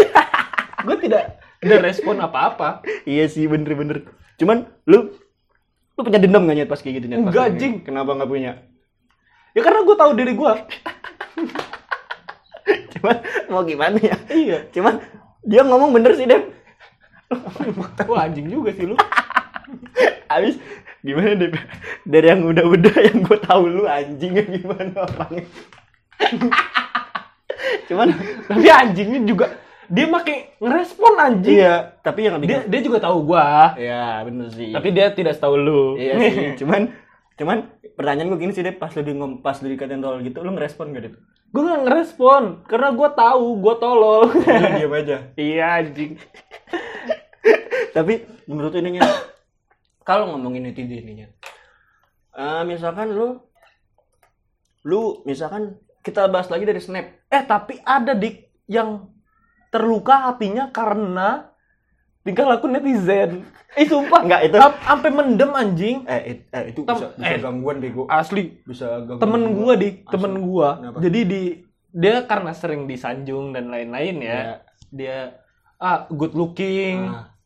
gue 0.84 0.96
tidak 1.00 1.24
tidak 1.62 1.80
respon 1.92 2.20
apa-apa 2.20 2.84
iya 3.08 3.26
sih 3.26 3.48
bener-bener. 3.48 4.04
Cuman 4.36 4.68
lu 4.84 5.16
lu 5.96 6.00
punya 6.04 6.20
dendam 6.20 6.44
gak 6.44 6.56
nyet 6.56 6.68
pas 6.68 6.80
kayak 6.80 7.00
gitu 7.00 7.06
nyet? 7.08 7.24
Enggak, 7.24 7.56
Jing. 7.56 7.80
Kenapa 7.80 8.12
nggak 8.12 8.28
punya? 8.28 8.52
ya 9.56 9.64
karena 9.64 9.88
gue 9.88 9.96
tahu 9.96 10.12
diri 10.12 10.32
gue 10.36 10.52
Cuman 12.92 13.16
mau 13.48 13.64
gimana 13.64 13.96
ya? 13.96 14.16
iya 14.28 14.58
Cuman 14.68 15.00
dia 15.40 15.64
ngomong 15.64 15.96
bener 15.96 16.12
sih 16.12 16.28
Dep. 16.28 16.44
Wah 18.10 18.28
anjing 18.28 18.52
juga 18.52 18.76
sih 18.76 18.84
lu 18.84 19.00
Abis 20.34 20.60
gimana 21.00 21.40
Dep? 21.40 21.56
Dari 22.04 22.26
yang 22.28 22.44
udah-udah 22.44 22.96
yang 23.00 23.24
gue 23.24 23.38
tahu 23.40 23.64
lu 23.64 23.88
anjingnya 23.88 24.44
gimana 24.44 25.08
orangnya. 25.08 25.48
Cuman 27.88 28.12
tapi 28.50 28.68
anjingnya 28.68 29.24
juga 29.24 29.46
dia 29.86 30.06
makin 30.10 30.36
ngerespon 30.58 31.14
anjing. 31.18 31.56
Iya, 31.62 31.74
tapi 32.02 32.26
yang 32.26 32.42
dia 32.42 32.66
dia 32.66 32.80
juga 32.82 32.98
tahu 33.02 33.26
gua. 33.26 33.74
Iya, 33.78 34.26
bener 34.26 34.48
sih. 34.50 34.70
tapi 34.74 34.88
dia 34.90 35.10
tidak 35.14 35.38
tahu 35.38 35.54
lu. 35.58 35.82
Iya 35.96 36.14
sih, 36.18 36.36
cuman 36.60 36.90
cuman 37.36 37.58
pertanyaan 37.96 38.32
gue 38.32 38.40
gini 38.40 38.52
sih 38.52 38.64
deh 38.64 38.72
pas 38.76 38.92
lu 38.92 39.04
di 39.04 39.12
pas 39.44 39.56
lu 39.60 39.68
dikatain 39.68 40.00
tolol 40.00 40.24
gitu 40.24 40.40
lu 40.40 40.56
ngerespon 40.56 40.92
gak 40.96 41.04
deh? 41.04 41.12
gue 41.46 41.62
gak 41.62 41.82
ngerespon 41.88 42.42
karena 42.68 42.88
gue 42.92 43.08
tahu 43.16 43.46
gue 43.64 43.74
tolol. 43.80 44.22
Lu 44.28 44.68
diam 44.76 44.92
aja. 44.92 45.16
iya 45.40 45.80
anjing. 45.80 46.20
Tapi 47.96 48.28
menurut 48.44 48.76
ini 48.76 49.00
kalau 50.04 50.34
ngomongin 50.34 50.68
netizen 50.68 51.06
ini 51.06 51.24
eh 52.36 52.62
misalkan 52.68 53.16
lu 53.16 53.40
lu 54.84 55.24
misalkan 55.24 55.80
kita 56.04 56.28
bahas 56.28 56.52
lagi 56.52 56.68
dari 56.68 56.78
snap. 56.78 57.08
Eh 57.32 57.42
tapi 57.48 57.80
ada 57.80 58.12
dik 58.12 58.68
yang 58.68 59.08
terluka 59.76 60.24
hatinya 60.26 60.68
karena 60.68 61.52
tingkah 62.22 62.44
laku 62.44 62.66
netizen. 62.66 63.44
Eh 63.72 63.84
sumpah 63.84 64.24
Enggak, 64.24 64.40
itu- 64.42 64.56
Am- 64.56 64.80
sampai 64.80 65.10
mendem 65.10 65.52
anjing. 65.52 65.96
eh, 66.06 66.22
it- 66.32 66.48
eh 66.48 66.64
itu 66.70 66.80
Tem- 66.82 66.96
bisa, 66.96 67.06
bisa 67.12 67.28
eh. 67.28 67.38
gangguan 67.38 67.76
bego 67.76 68.08
Asli 68.08 68.56
bisa 68.62 69.04
gangguan 69.04 69.20
temen 69.20 69.42
gua 69.52 69.72
dik, 69.74 69.96
Asli. 70.00 70.10
temen 70.10 70.32
gua. 70.40 70.68
Kenapa? 70.74 70.98
Jadi 70.98 71.20
di 71.22 71.42
dia 71.92 72.16
karena 72.24 72.52
sering 72.52 72.82
disanjung 72.84 73.52
dan 73.52 73.68
lain-lain 73.68 74.16
ya. 74.18 74.32
Iya. 74.32 74.54
Dia 74.88 75.18
ah 75.76 76.08
good 76.08 76.32
looking. 76.32 77.04
Ah, 77.06 77.36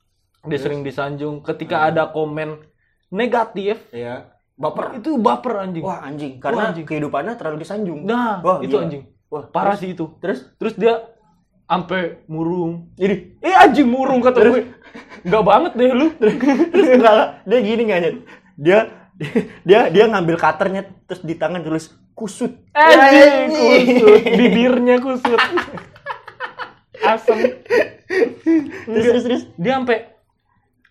dia 0.43 0.57
sering 0.57 0.81
disanjung. 0.81 1.43
Ketika 1.43 1.85
ada 1.85 2.07
komen 2.09 2.63
negatif 3.11 3.91
iya 3.91 4.31
baper 4.55 4.97
itu 4.97 5.19
baper 5.19 5.55
anjing. 5.59 5.83
wah 5.83 5.99
anjing 6.01 6.39
karena 6.39 6.71
anjing. 6.71 6.87
kehidupannya 6.87 7.35
terlalu 7.35 7.59
disanjung 7.59 8.05
Nah, 8.05 8.39
Wah, 8.39 8.59
itu 8.61 8.71
gila. 8.71 8.87
anjing. 8.87 9.03
wah 9.27 9.43
Parah 9.45 9.75
terus- 9.75 9.83
sih 9.83 9.91
itu. 9.91 10.07
terus 10.21 10.39
Terus 10.55 10.75
dia 10.77 11.10
sampai 11.71 12.27
murung. 12.27 12.91
jadi 12.99 13.39
Eh 13.39 13.55
anjing 13.55 13.87
murung 13.87 14.19
kata 14.19 14.43
gue. 14.43 14.75
Enggak 15.23 15.45
banget 15.47 15.73
deh 15.79 15.91
lu. 15.95 16.07
terus 16.75 16.89
enggak 16.99 17.47
dia 17.47 17.59
gini 17.63 17.83
nggak 17.87 18.01
Nyet? 18.03 18.17
dia 18.59 18.79
dia 19.63 19.81
dia 19.87 20.05
ngambil 20.11 20.35
cutternya 20.35 20.83
terus 21.07 21.23
di 21.23 21.39
tangan 21.39 21.63
tulis 21.63 21.95
kusut. 22.19 22.59
Anjing, 22.75 23.55
kusut. 23.55 24.19
Bibirnya 24.35 24.99
kusut. 24.99 25.41
Asem. 27.07 27.39
Terus 28.91 29.05
terus 29.07 29.23
terus. 29.23 29.43
Dia 29.55 29.79
sampai 29.79 30.11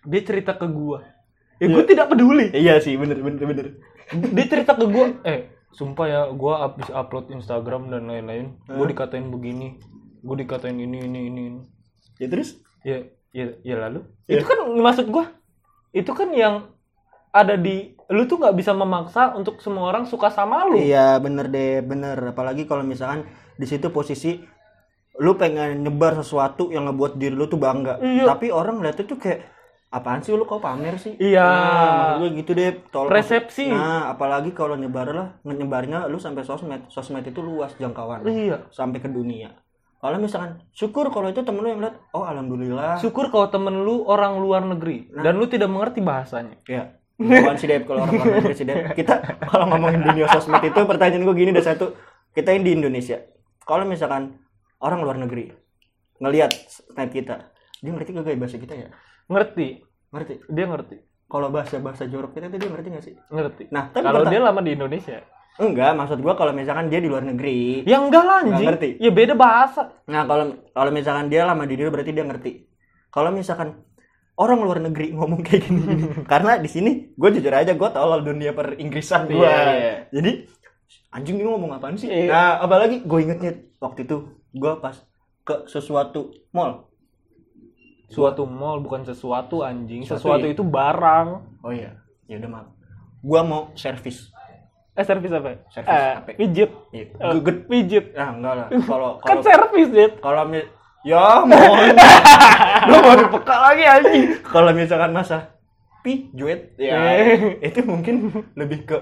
dia 0.08 0.22
cerita 0.24 0.56
ke 0.56 0.64
gua. 0.64 1.04
Ya 1.60 1.68
gua 1.68 1.84
tidak 1.84 2.08
peduli. 2.08 2.48
Iya 2.56 2.80
sih, 2.80 2.96
bener 2.96 3.20
bener 3.20 3.44
bener. 3.44 3.66
Dia 4.16 4.46
cerita 4.48 4.72
ke 4.72 4.88
gua, 4.88 5.12
eh, 5.28 5.52
sumpah 5.76 6.06
ya 6.08 6.20
gua 6.32 6.66
habis 6.66 6.88
upload 6.88 7.28
Instagram 7.30 7.92
dan 7.92 8.08
lain-lain, 8.08 8.56
gua 8.64 8.88
dikatain 8.88 9.28
begini. 9.28 9.76
Gua 10.20 10.36
dikatain 10.36 10.76
ini 10.76 11.04
ini 11.04 11.20
ini. 11.26 11.42
ini. 11.48 11.62
Ya 12.16 12.26
terus? 12.28 12.60
Ya, 12.80 13.04
ya, 13.32 13.56
ya 13.60 13.76
lalu. 13.78 14.04
Ya. 14.24 14.40
Itu 14.40 14.44
kan 14.44 14.58
maksud 14.70 15.08
gua. 15.08 15.32
Itu 15.90 16.12
kan 16.12 16.30
yang 16.30 16.70
ada 17.30 17.54
di 17.54 17.94
lu 18.10 18.26
tuh 18.26 18.42
nggak 18.42 18.56
bisa 18.58 18.74
memaksa 18.74 19.32
untuk 19.34 19.62
semua 19.62 19.86
orang 19.88 20.04
suka 20.04 20.28
sama 20.28 20.66
lu. 20.66 20.76
Iya 20.76 21.16
bener 21.18 21.46
deh 21.46 21.78
bener 21.80 22.34
apalagi 22.34 22.66
kalau 22.66 22.82
misalkan 22.82 23.22
di 23.54 23.66
situ 23.70 23.86
posisi 23.88 24.42
lu 25.20 25.36
pengen 25.36 25.84
nyebar 25.84 26.16
sesuatu 26.16 26.72
yang 26.72 26.88
ngebuat 26.88 27.20
diri 27.20 27.36
lu 27.36 27.44
tuh 27.44 27.60
bangga 27.60 28.00
Iya. 28.00 28.24
tapi 28.24 28.48
orang 28.48 28.80
lihat 28.80 29.04
itu 29.04 29.20
kayak 29.20 29.44
apaan 29.92 30.24
sih 30.24 30.32
lu 30.32 30.48
kok 30.48 30.64
pamer 30.64 30.96
sih 30.96 31.12
Iya. 31.20 31.44
nah, 31.44 32.10
gue 32.18 32.40
gitu 32.40 32.56
deh 32.56 32.80
tolong 32.88 33.12
Persepsi. 33.12 33.68
nah 33.68 34.08
apalagi 34.08 34.56
kalau 34.56 34.80
nyebar 34.80 35.12
lah 35.12 35.28
nyebarnya 35.44 36.08
lu 36.08 36.16
sampai 36.16 36.40
sosmed 36.40 36.88
sosmed 36.88 37.20
itu 37.20 37.44
luas 37.44 37.76
jangkauan 37.76 38.24
Iya. 38.24 38.64
sampai 38.72 38.96
ke 38.98 39.12
dunia 39.12 39.52
kalau 40.00 40.16
misalkan 40.16 40.64
syukur 40.72 41.12
kalau 41.12 41.28
itu 41.28 41.44
temen 41.44 41.60
lu 41.60 41.68
yang 41.68 41.80
lihat 41.84 42.00
oh 42.16 42.24
alhamdulillah 42.24 42.96
Syukur 42.96 43.28
kalau 43.28 43.52
temen 43.52 43.84
lu 43.84 44.08
orang 44.08 44.40
luar 44.40 44.64
negeri 44.64 45.12
Nah. 45.12 45.20
dan 45.20 45.36
lu 45.36 45.44
tidak 45.44 45.68
mengerti 45.68 46.00
bahasanya. 46.00 46.56
Ya, 46.64 46.96
bukan 47.20 47.54
sih 47.60 47.68
Dep 47.68 47.84
kalau 47.84 48.08
orang 48.08 48.16
luar 48.16 48.36
negeri 48.40 48.64
Dep. 48.64 48.96
Kita 48.96 49.14
kalau 49.44 49.64
ngomongin 49.68 50.00
dunia 50.00 50.26
sosmed 50.32 50.64
itu 50.64 50.80
pertanyaan 50.88 51.22
gue 51.28 51.34
gini 51.36 51.52
ada 51.52 51.60
satu. 51.60 51.92
Kita 52.32 52.56
yang 52.56 52.64
di 52.64 52.72
Indonesia. 52.72 53.20
Kalau 53.60 53.84
misalkan 53.84 54.40
orang 54.80 55.04
luar 55.04 55.20
negeri 55.20 55.52
ngelihat 56.16 56.48
snap 56.68 57.12
kita, 57.12 57.52
dia 57.84 57.90
ngerti 57.92 58.16
gak 58.16 58.40
bahasa 58.40 58.56
kita 58.56 58.74
ya? 58.76 58.88
Ngerti. 59.28 59.84
Ngerti. 60.12 60.34
Dia 60.48 60.64
ngerti. 60.64 60.96
Kalau 61.30 61.48
bahasa-bahasa 61.52 62.10
jorok 62.10 62.34
kita 62.34 62.50
tuh 62.50 62.58
dia 62.58 62.70
ngerti 62.72 62.88
gak 62.90 63.04
sih? 63.04 63.14
Ngerti. 63.30 63.70
Nah, 63.70 63.92
tapi 63.92 64.02
Kalau 64.02 64.24
dia 64.26 64.40
lama 64.42 64.60
di 64.64 64.72
Indonesia. 64.74 65.20
Enggak, 65.60 65.92
maksud 65.94 66.18
gua 66.24 66.34
kalau 66.34 66.56
misalkan 66.56 66.88
dia 66.88 66.98
di 66.98 67.08
luar 67.12 67.22
negeri. 67.22 67.84
Ya 67.84 68.00
enggak 68.00 68.24
lah 68.24 68.36
anjing. 68.42 68.66
Ngerti. 68.66 68.88
Ya 68.98 69.10
beda 69.12 69.34
bahasa. 69.36 69.92
Nah, 70.08 70.24
kalau 70.24 70.56
kalau 70.72 70.90
misalkan 70.90 71.28
dia 71.28 71.44
lama 71.44 71.62
di 71.68 71.76
dunia 71.76 71.92
berarti 71.92 72.12
dia 72.16 72.24
ngerti. 72.24 72.52
Kalau 73.12 73.30
misalkan 73.30 73.84
orang 74.40 74.58
luar 74.64 74.78
negeri 74.80 75.12
ngomong 75.12 75.44
kayak 75.44 75.68
gini, 75.68 75.84
karena 76.32 76.56
di 76.56 76.68
sini 76.72 77.12
gue 77.12 77.28
jujur 77.36 77.52
aja 77.52 77.76
gue 77.76 77.88
tolol 77.92 78.24
dunia 78.24 78.56
per 78.56 78.80
Inggrisan 78.80 79.28
gue. 79.28 79.44
Iya, 79.44 79.60
iya. 79.76 79.94
Jadi 80.08 80.30
anjing 81.12 81.36
ini 81.36 81.46
ngomong 81.46 81.76
apaan 81.76 82.00
sih? 82.00 82.08
Iya. 82.08 82.32
Nah, 82.32 82.52
apalagi 82.64 83.04
gue 83.04 83.18
ingetnya 83.20 83.52
waktu 83.78 84.08
itu 84.08 84.40
gue 84.56 84.72
pas 84.80 84.96
ke 85.44 85.68
sesuatu 85.68 86.32
mall. 86.56 86.88
Suatu 88.10 88.42
mall 88.42 88.82
bukan 88.82 89.06
sesuatu 89.06 89.62
anjing. 89.62 90.02
Suatu 90.02 90.26
Sesuatu 90.26 90.46
ya. 90.48 90.52
itu 90.56 90.62
barang. 90.66 91.28
Oh 91.62 91.70
iya, 91.70 91.94
ya 92.26 92.42
udah 92.42 92.50
maaf. 92.50 92.68
Gue 93.22 93.40
mau 93.46 93.70
servis. 93.78 94.32
Eh 94.92 95.04
servis 95.04 95.30
apa? 95.30 95.62
Servis 95.70 95.88
eh, 95.88 96.12
HP. 96.18 96.28
Pijit. 96.36 96.70
Geget. 97.14 97.56
Pijit. 97.66 98.04
Nah, 98.12 98.28
enggak 98.34 98.54
lah. 98.58 98.66
Kalau 98.90 99.10
Kan 99.22 99.38
servis, 99.40 99.88
Jet. 99.90 100.12
kalau 100.18 100.44
ya 101.00 101.46
mohon. 101.46 101.96
Lu 102.90 102.96
baru 103.00 103.24
peka 103.32 103.56
lagi 103.56 103.84
anjing. 103.86 104.24
Kalau 104.44 104.70
misalkan 104.74 105.10
masa 105.10 105.56
pi 106.00 106.28
juet 106.32 106.76
ya 106.76 106.96
Eh. 107.16 107.60
itu 107.60 107.80
mungkin 107.84 108.32
lebih 108.56 108.84
ke 108.84 108.96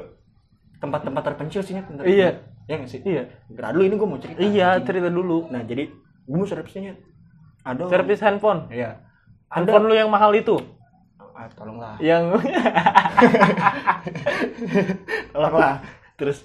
tempat-tempat 0.79 1.23
terpencil 1.25 1.63
sih 1.63 1.75
menurut 1.79 2.07
Iya. 2.07 2.43
Ya 2.69 2.75
nggak 2.79 2.91
sih? 2.91 3.01
Iya. 3.03 3.23
Ntar 3.51 3.73
dulu 3.73 3.83
ini 3.83 3.95
gue 3.97 4.09
mau 4.09 4.21
cerita. 4.21 4.39
Iya, 4.39 4.69
anjing. 4.77 4.87
cerita 4.87 5.09
dulu. 5.09 5.49
Nah, 5.49 5.63
jadi 5.65 5.89
gue 6.29 6.37
mau 6.37 6.47
servisnya 6.47 6.95
ada 7.65 7.89
Servis 7.89 8.21
handphone. 8.21 8.69
Iya. 8.71 9.03
Handphone 9.49 9.89
lu 9.89 9.95
yang 9.97 10.13
mahal 10.13 10.31
itu. 10.37 10.55
Ah, 11.39 11.47
tolonglah. 11.55 11.95
Yang 12.03 12.25
Tolonglah. 15.35 15.87
Terus 16.19 16.43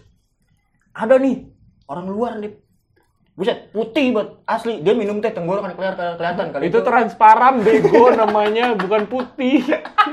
ada 0.93 1.17
nih 1.17 1.49
orang 1.89 2.05
luar 2.13 2.37
nih. 2.37 2.53
Buset, 3.33 3.73
putih 3.73 4.13
banget. 4.13 4.29
Asli, 4.45 4.85
dia 4.85 4.93
minum 4.93 5.17
teh 5.17 5.33
tenggorokan 5.33 5.73
kelihatan 5.73 6.21
kelihatan 6.21 6.53
kali 6.53 6.69
itu 6.69 6.79
transparan 6.85 7.65
bego 7.65 8.13
namanya, 8.21 8.77
bukan 8.77 9.09
putih. 9.09 9.65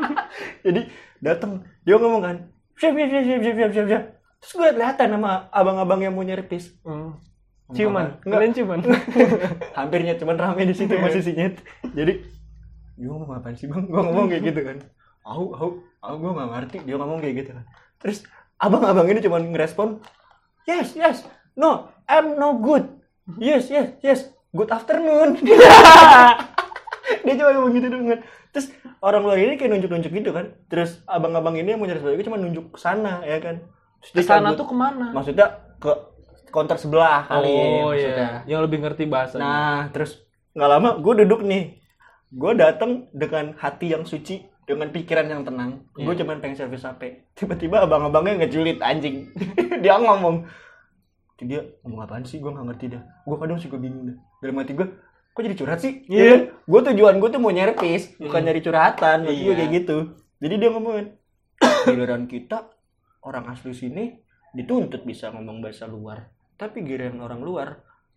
Jadi 0.64 0.88
datang 1.20 1.60
dia 1.84 2.00
ngomong 2.00 2.24
kan, 2.24 2.36
siap 2.80 2.96
siap 2.96 3.08
siap 3.12 3.24
siap 3.28 3.40
siap 3.44 3.70
siap 3.76 3.86
siap. 3.92 4.04
Terus 4.40 4.52
gue 4.56 4.68
kelihatan 4.72 5.08
sama 5.12 5.52
abang-abang 5.52 6.00
yang 6.00 6.16
mau 6.16 6.24
nyerpis. 6.24 6.72
Hmm. 6.80 7.20
Ciuman, 7.76 8.16
kalian 8.24 8.56
ciuman. 8.56 8.80
Hampirnya 9.76 10.16
cuman 10.16 10.40
rame 10.40 10.64
di 10.64 10.72
situ 10.72 10.96
masih 10.96 11.20
sinyet. 11.20 11.60
Jadi 11.92 12.39
dia 13.00 13.08
ngomong 13.08 13.32
apaan 13.32 13.56
sih 13.56 13.64
bang? 13.64 13.88
Gue 13.88 13.96
ngomong 13.98 14.28
kayak 14.28 14.44
gitu 14.44 14.60
kan. 14.60 14.76
Aku, 15.22 15.44
aku, 15.52 15.66
aku 15.98 16.14
gue 16.16 16.32
gak 16.34 16.50
ngerti. 16.50 16.76
Dia 16.84 16.96
ngomong 16.96 17.18
kayak 17.18 17.34
gitu 17.38 17.50
kan. 17.52 17.64
Terus 17.96 18.18
abang-abang 18.56 19.08
ini 19.08 19.20
cuman 19.20 19.42
ngerespon, 19.48 19.88
yes, 20.64 20.92
yes, 20.92 21.24
no, 21.54 21.88
I'm 22.04 22.36
no 22.36 22.56
good. 22.56 22.84
Yes, 23.36 23.68
yes, 23.68 23.96
yes, 24.00 24.20
good 24.50 24.68
afternoon. 24.68 25.40
dia 27.24 27.34
cuma 27.36 27.50
ngomong 27.52 27.72
gitu 27.74 27.86
doang 27.88 28.06
kan. 28.08 28.20
Terus 28.50 28.66
orang 29.00 29.22
luar 29.22 29.38
ini 29.38 29.54
kayak 29.56 29.70
nunjuk-nunjuk 29.72 30.12
gitu 30.12 30.30
kan. 30.30 30.46
Terus 30.68 31.00
abang-abang 31.06 31.56
ini 31.56 31.72
yang 31.72 31.80
mau 31.80 31.88
nyerespon 31.88 32.12
juga 32.12 32.26
cuma 32.26 32.38
nunjuk 32.38 32.74
ke 32.74 32.78
sana 32.78 33.22
ya 33.22 33.38
kan. 33.40 33.64
Terus 34.00 34.12
Ke 34.14 34.22
sana 34.22 34.52
tuh 34.52 34.66
ke 34.66 34.74
mana? 34.74 35.12
maksudnya 35.12 35.46
ke 35.76 35.92
counter 36.50 36.76
sebelah 36.76 37.24
kali 37.24 37.46
Oh 37.46 37.92
maksudnya. 37.94 38.42
iya, 38.42 38.50
yang 38.50 38.60
lebih 38.64 38.82
ngerti 38.82 39.06
bahasa. 39.06 39.38
Nah, 39.38 39.86
terus 39.92 40.18
nggak 40.50 40.70
lama 40.70 40.88
gue 40.98 41.14
duduk 41.24 41.40
nih. 41.46 41.79
Gue 42.30 42.54
datang 42.54 43.10
dengan 43.10 43.58
hati 43.58 43.90
yang 43.90 44.06
suci, 44.06 44.38
dengan 44.62 44.88
pikiran 44.88 45.26
yang 45.26 45.42
tenang. 45.42 45.82
Gue 45.92 46.14
Iya. 46.14 46.22
cuman 46.22 46.38
pengen 46.38 46.56
servis 46.56 46.86
HP. 46.86 47.26
Tiba-tiba 47.34 47.82
abang-abangnya 47.82 48.38
ngejulit 48.40 48.78
anjing. 48.78 49.26
dia 49.82 49.98
ngomong. 49.98 50.46
Itu 51.34 51.42
dia 51.44 51.66
ngomong 51.82 52.06
apaan 52.06 52.22
sih? 52.22 52.38
Gue 52.38 52.54
nggak 52.54 52.66
ngerti 52.70 52.86
dah. 52.94 53.02
Gue 53.26 53.36
kadang 53.36 53.58
suka 53.58 53.76
bingung 53.76 54.06
dah. 54.06 54.16
Dalam 54.38 54.62
hati 54.62 54.72
gue, 54.72 54.86
kok 55.34 55.42
jadi 55.42 55.56
curhat 55.58 55.78
sih? 55.82 56.06
Iya. 56.06 56.54
Gue 56.64 56.80
tujuan 56.86 57.18
gue 57.18 57.28
tuh 57.28 57.42
mau 57.42 57.50
nyervis, 57.50 58.14
bukan 58.16 58.30
Hmm. 58.36 58.46
nyari 58.46 58.60
curhatan. 58.62 59.16
Maksud 59.26 59.34
gue 59.36 59.44
Iya. 59.44 59.58
kayak 59.58 59.72
gitu. 59.74 59.96
Jadi 60.38 60.54
dia 60.54 60.70
ngomongin, 60.70 61.06
giliran 61.90 62.24
kita 62.24 62.70
orang 63.20 63.50
asli 63.50 63.74
sini 63.74 64.14
dituntut 64.54 65.02
bisa 65.02 65.34
ngomong 65.34 65.58
bahasa 65.58 65.84
luar. 65.84 66.30
Tapi 66.54 66.86
giliran 66.86 67.18
orang 67.18 67.42
luar 67.42 67.68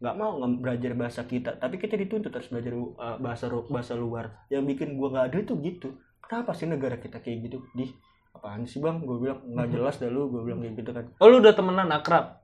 nggak 0.03 0.15
mau 0.19 0.35
belajar 0.59 0.91
bahasa 0.99 1.23
kita. 1.23 1.55
Tapi 1.55 1.79
kita 1.79 1.95
dituntut 1.95 2.35
harus 2.35 2.51
belajar 2.51 2.75
uh, 2.75 3.17
bahasa 3.23 3.47
bahasa 3.71 3.95
luar. 3.95 4.43
Yang 4.51 4.75
bikin 4.75 4.99
gua 4.99 5.15
nggak 5.15 5.25
ada 5.31 5.37
itu 5.39 5.53
gitu. 5.63 5.89
Kenapa 6.19 6.51
sih 6.51 6.67
negara 6.67 6.99
kita 6.99 7.23
kayak 7.23 7.47
gitu? 7.47 7.63
Di 7.71 7.87
apaan 8.35 8.67
sih 8.67 8.83
bang? 8.83 8.99
Gue 8.99 9.23
bilang 9.23 9.39
nggak 9.47 9.67
jelas 9.79 9.95
dah 10.03 10.11
lu 10.11 10.27
gue 10.27 10.43
bilang 10.43 10.59
kayak 10.59 10.75
gitu 10.83 10.91
kan. 10.91 11.05
Oh 11.23 11.31
lu 11.31 11.39
udah 11.39 11.55
temenan 11.55 11.87
akrab? 11.95 12.43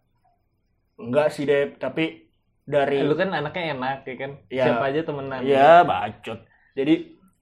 enggak 1.00 1.32
sih 1.32 1.48
deh 1.48 1.80
tapi 1.80 2.28
dari 2.68 3.00
Eh, 3.00 3.08
lu 3.08 3.16
kan 3.16 3.32
anaknya 3.32 3.72
enak 3.72 4.04
ya 4.04 4.16
kan? 4.20 4.32
Iya. 4.52 4.64
Siapa 4.68 4.84
aja 4.92 5.00
temenan. 5.08 5.40
ya 5.48 5.72
bacot. 5.88 6.40
Jadi 6.76 6.96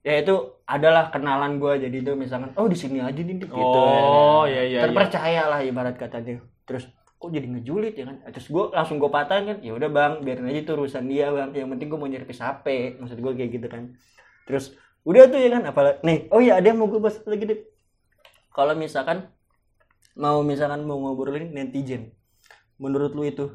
ya 0.06 0.14
itu 0.22 0.34
adalah 0.62 1.10
kenalan 1.10 1.58
gua. 1.58 1.74
Jadi 1.74 2.06
itu 2.06 2.14
misalkan 2.14 2.54
oh 2.54 2.70
di 2.70 2.78
sini 2.78 3.02
aja 3.02 3.18
nih 3.18 3.34
gitu. 3.34 3.50
Oh, 3.54 4.46
iya, 4.46 4.62
iya, 4.62 4.80
terpercaya 4.86 5.50
lah 5.50 5.60
ibarat 5.62 5.98
katanya 5.98 6.38
terus 6.68 6.86
kok 7.18 7.30
jadi 7.34 7.46
ngejulit 7.50 7.94
ya 7.98 8.06
kan? 8.06 8.16
Terus 8.30 8.46
gua 8.48 8.70
langsung 8.70 9.02
gua 9.02 9.10
patahin 9.10 9.44
kan 9.50 9.58
ya 9.60 9.74
udah 9.74 9.90
bang 9.90 10.12
biarin 10.22 10.46
aja 10.48 10.60
itu 10.62 10.72
urusan 10.72 11.04
dia 11.10 11.34
bang. 11.34 11.50
Yang 11.52 11.70
penting 11.76 11.88
gua 11.90 11.98
mau 11.98 12.10
nyerpis 12.10 12.40
HP 12.40 12.96
maksud 13.02 13.18
gua 13.18 13.32
kayak 13.34 13.50
gitu 13.58 13.66
kan. 13.66 13.92
Terus 14.46 14.78
udah 15.06 15.24
tuh 15.30 15.38
ya 15.40 15.50
kan 15.56 15.62
apalagi 15.64 15.98
nih 16.04 16.18
oh 16.28 16.40
iya 16.42 16.58
ada 16.58 16.66
yang 16.68 16.78
mau 16.78 16.90
gua 16.90 17.08
bahas 17.08 17.16
lagi 17.24 17.44
deh 17.48 17.60
kalau 18.52 18.74
misalkan 18.76 19.30
mau 20.18 20.42
misalkan 20.44 20.82
mau 20.84 20.98
ngobrolin 21.00 21.54
netizen 21.54 22.12
menurut 22.76 23.14
lu 23.14 23.24
itu 23.24 23.46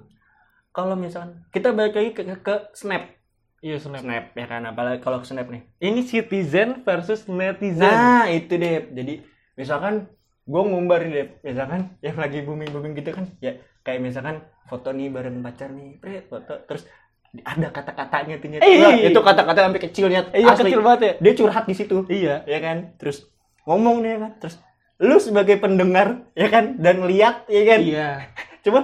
kalau 0.74 0.98
misalkan 0.98 1.46
kita 1.53 1.70
balik 1.70 1.93
lagi 1.93 2.12
ke, 2.17 2.22
ke, 2.25 2.36
ke 2.41 2.55
snap. 2.74 3.13
Iya, 3.62 3.77
snap. 3.77 4.01
snap 4.01 4.34
ya 4.34 4.46
kan? 4.50 4.65
Apalagi 4.65 5.05
kalau 5.05 5.22
ke 5.22 5.29
snap 5.29 5.46
nih. 5.53 5.70
Ini 5.77 6.01
citizen 6.01 6.82
versus 6.82 7.29
netizen. 7.29 7.86
Nah 7.86 8.25
itu 8.34 8.58
deh. 8.58 8.89
Jadi 8.89 9.22
misalkan 9.53 10.10
gue 10.43 10.62
ngumbar 10.62 11.00
nih 11.07 11.12
deh. 11.12 11.27
Misalkan 11.43 11.95
yang 12.03 12.17
lagi 12.19 12.39
booming 12.43 12.69
booming 12.71 12.93
gitu 13.00 13.15
kan. 13.15 13.25
Ya 13.39 13.59
kayak 13.83 14.00
misalkan 14.03 14.43
foto 14.67 14.91
nih 14.91 15.12
bareng 15.12 15.39
pacar 15.43 15.71
nih. 15.71 16.00
Pret, 16.00 16.27
foto 16.27 16.59
terus 16.67 16.83
ada 17.33 17.73
kata-katanya 17.73 18.38
tuh 18.38 18.50
itu 19.09 19.19
kata-kata 19.25 19.59
sampai 19.65 19.81
kecilnya 19.81 20.21
Iya, 20.38 20.53
kecil 20.53 20.85
banget 20.85 21.01
ya. 21.01 21.13
Dia 21.17 21.33
curhat 21.33 21.65
di 21.65 21.75
situ. 21.75 21.97
Iya. 22.05 22.45
Ya 22.45 22.59
kan. 22.62 22.93
Terus 23.01 23.25
ngomong 23.65 24.05
nih 24.05 24.09
ya 24.15 24.17
kan. 24.21 24.31
Terus 24.43 24.55
lu 25.01 25.17
sebagai 25.17 25.57
pendengar 25.57 26.29
ya 26.38 26.47
kan 26.53 26.77
dan 26.77 27.03
lihat 27.09 27.50
ya 27.50 27.63
kan. 27.65 27.79
Iya. 27.81 28.09
Coba 28.63 28.79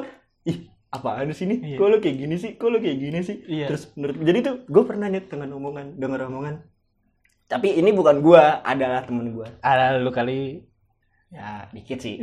ih 0.50 0.74
apaan 0.90 1.30
sih 1.36 1.46
ini? 1.46 1.76
Iya. 1.76 1.78
Kok 1.78 1.88
lu 1.88 1.98
kayak 2.02 2.18
gini 2.18 2.36
sih? 2.42 2.52
Kok 2.58 2.68
lu 2.74 2.78
kayak 2.82 2.98
gini 2.98 3.20
sih? 3.22 3.38
Iya. 3.46 3.68
Terus 3.70 3.84
menurut 3.94 4.18
jadi 4.26 4.40
tuh 4.42 4.56
gue 4.66 4.84
pernah 4.88 5.08
nyet 5.08 5.30
dengan 5.30 5.54
omongan, 5.54 6.02
denger 6.02 6.28
omongan. 6.28 6.56
Tapi 7.50 7.82
ini 7.82 7.90
bukan 7.90 8.22
gua, 8.22 8.62
adalah 8.62 9.02
temen 9.02 9.34
gua. 9.34 9.50
Ada 9.66 9.98
lu 9.98 10.14
kali. 10.14 10.69
Ya, 11.30 11.70
dikit 11.70 12.02
sih. 12.02 12.18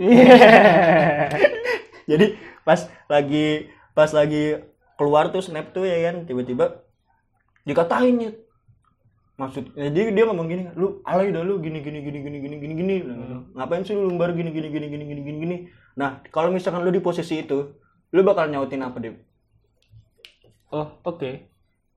jadi 2.11 2.39
pas 2.67 2.91
lagi 3.07 3.71
pas 3.95 4.11
lagi 4.11 4.59
keluar 4.99 5.31
tuh 5.31 5.43
snap 5.43 5.71
tuh 5.71 5.87
ya 5.87 6.11
kan 6.11 6.27
tiba-tiba 6.27 6.83
dikatain 7.67 8.17
ya 8.19 8.33
maksud 9.37 9.77
jadi 9.77 10.17
dia 10.17 10.25
ngomong 10.25 10.49
gini 10.49 10.63
lu 10.73 11.05
alay 11.05 11.29
dah 11.29 11.45
lu 11.45 11.61
gini 11.61 11.85
gini 11.85 12.01
gini 12.01 12.19
gini 12.25 12.39
gini 12.41 12.57
gini 12.57 12.73
gini 12.73 12.95
ngapain 13.53 13.85
sih 13.85 13.93
lu 13.93 14.09
baru 14.17 14.33
gini 14.33 14.49
gini 14.49 14.73
gini 14.73 14.87
gini 14.89 15.05
gini 15.05 15.21
gini 15.21 15.39
gini 15.45 15.57
nah 15.93 16.25
kalau 16.33 16.49
misalkan 16.49 16.81
lu 16.81 16.89
di 16.89 17.05
posisi 17.05 17.45
itu 17.45 17.77
lu 18.17 18.21
bakal 18.25 18.49
nyautin 18.49 18.81
apa 18.81 18.97
deh 18.97 19.13
oh 20.73 20.89
oke 21.05 21.31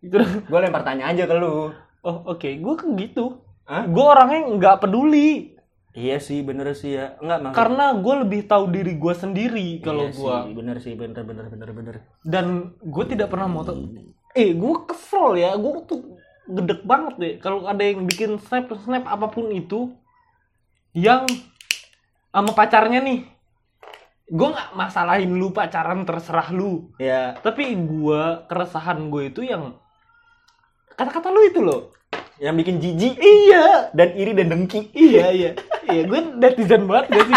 itu 0.04 0.18
gue 0.20 0.60
lempar 0.60 0.84
tanya 0.84 1.08
aja 1.16 1.24
ke 1.24 1.36
lu 1.40 1.72
oh 2.04 2.18
oke 2.28 2.50
gue 2.60 2.74
kan 2.76 2.90
gitu 3.00 3.40
Hah? 3.64 3.88
gue 3.88 4.04
orangnya 4.04 4.40
nggak 4.60 4.76
peduli 4.84 5.56
iya 6.00 6.18
sih 6.24 6.40
bener 6.40 6.72
sih 6.72 6.96
ya. 6.96 7.20
Enggak 7.20 7.40
maksud 7.44 7.58
karena 7.60 7.86
gue 8.00 8.16
lebih 8.24 8.42
tahu 8.48 8.66
diri 8.72 8.94
gue 8.96 9.14
sendiri 9.14 9.68
kalau 9.84 10.08
Iya 10.08 10.16
gue 10.16 10.36
sih, 10.40 10.54
bener 10.56 10.76
sih 10.80 10.94
bener 10.96 11.24
bener 11.28 11.46
bener 11.52 11.70
bener. 11.76 11.96
Dan 12.24 12.72
gue 12.80 13.06
tidak 13.12 13.28
pernah 13.28 13.52
mau 13.52 13.68
tahu 13.68 13.84
eh 14.32 14.56
gue 14.56 14.76
kesel 14.88 15.36
ya 15.36 15.60
gue 15.60 15.72
tuh 15.84 16.16
gedek 16.48 16.88
banget 16.88 17.14
deh. 17.20 17.34
Kalau 17.44 17.68
ada 17.68 17.84
yang 17.84 18.08
bikin 18.08 18.40
snap 18.40 18.72
snap 18.80 19.04
apa 19.04 19.28
pun 19.28 19.52
itu 19.52 19.92
yang 20.96 21.28
sama 22.32 22.56
pacarnya 22.56 23.04
nih. 23.04 23.28
Gue 24.32 24.48
nggak 24.56 24.80
masalahin 24.80 25.36
lu 25.36 25.52
pacaran 25.52 26.08
terserah 26.08 26.56
lu. 26.56 26.96
Ya 26.96 27.36
tapi 27.44 27.76
gue 27.76 28.22
keresahan 28.48 29.12
gue 29.12 29.28
itu 29.28 29.44
yang 29.44 29.76
kata-kata 30.96 31.28
lu 31.32 31.44
itu 31.48 31.60
loh 31.60 31.99
yang 32.40 32.56
bikin 32.56 32.80
jijik. 32.80 33.16
Iya. 33.16 33.92
Dan 33.92 34.10
iri 34.14 34.32
dan 34.34 34.48
dengki. 34.48 34.90
Iya 34.92 35.28
iya. 35.30 35.52
Iya 35.84 36.02
gue 36.04 36.20
netizen 36.36 36.84
banget 36.86 37.06
gak 37.12 37.26
sih 37.26 37.36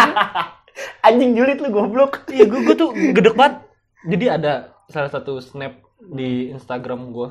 anjing 1.05 1.31
julid 1.33 1.59
lu 1.59 1.69
goblok. 1.69 2.25
Iya 2.27 2.45
gue 2.45 2.59
gue 2.63 2.75
tuh 2.75 2.89
gedek 2.91 3.35
banget. 3.35 3.61
Jadi 4.03 4.25
ada 4.27 4.53
salah 4.87 5.07
satu 5.07 5.37
snap 5.37 5.79
di 6.01 6.49
Instagram 6.49 7.11
gue 7.11 7.29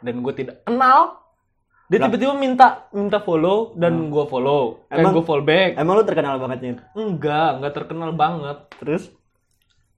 dan 0.00 0.14
gue 0.18 0.32
tidak 0.34 0.60
kenal. 0.62 1.20
Dia 1.84 2.00
tiba-tiba 2.00 2.32
minta 2.32 2.88
minta 2.90 3.20
follow 3.20 3.72
dan 3.74 4.08
gue 4.08 4.24
follow. 4.24 4.88
Eh 4.88 4.98
Emang- 4.98 5.12
gue 5.12 5.22
follow 5.22 5.44
back. 5.44 5.76
emang 5.76 5.94
lu 5.94 6.04
terkenal 6.04 6.36
banget 6.38 6.58
Nyet? 6.60 6.78
enggak 6.94 7.50
enggak 7.54 7.72
terkenal 7.74 8.10
banget. 8.10 8.58
Terus? 8.80 9.12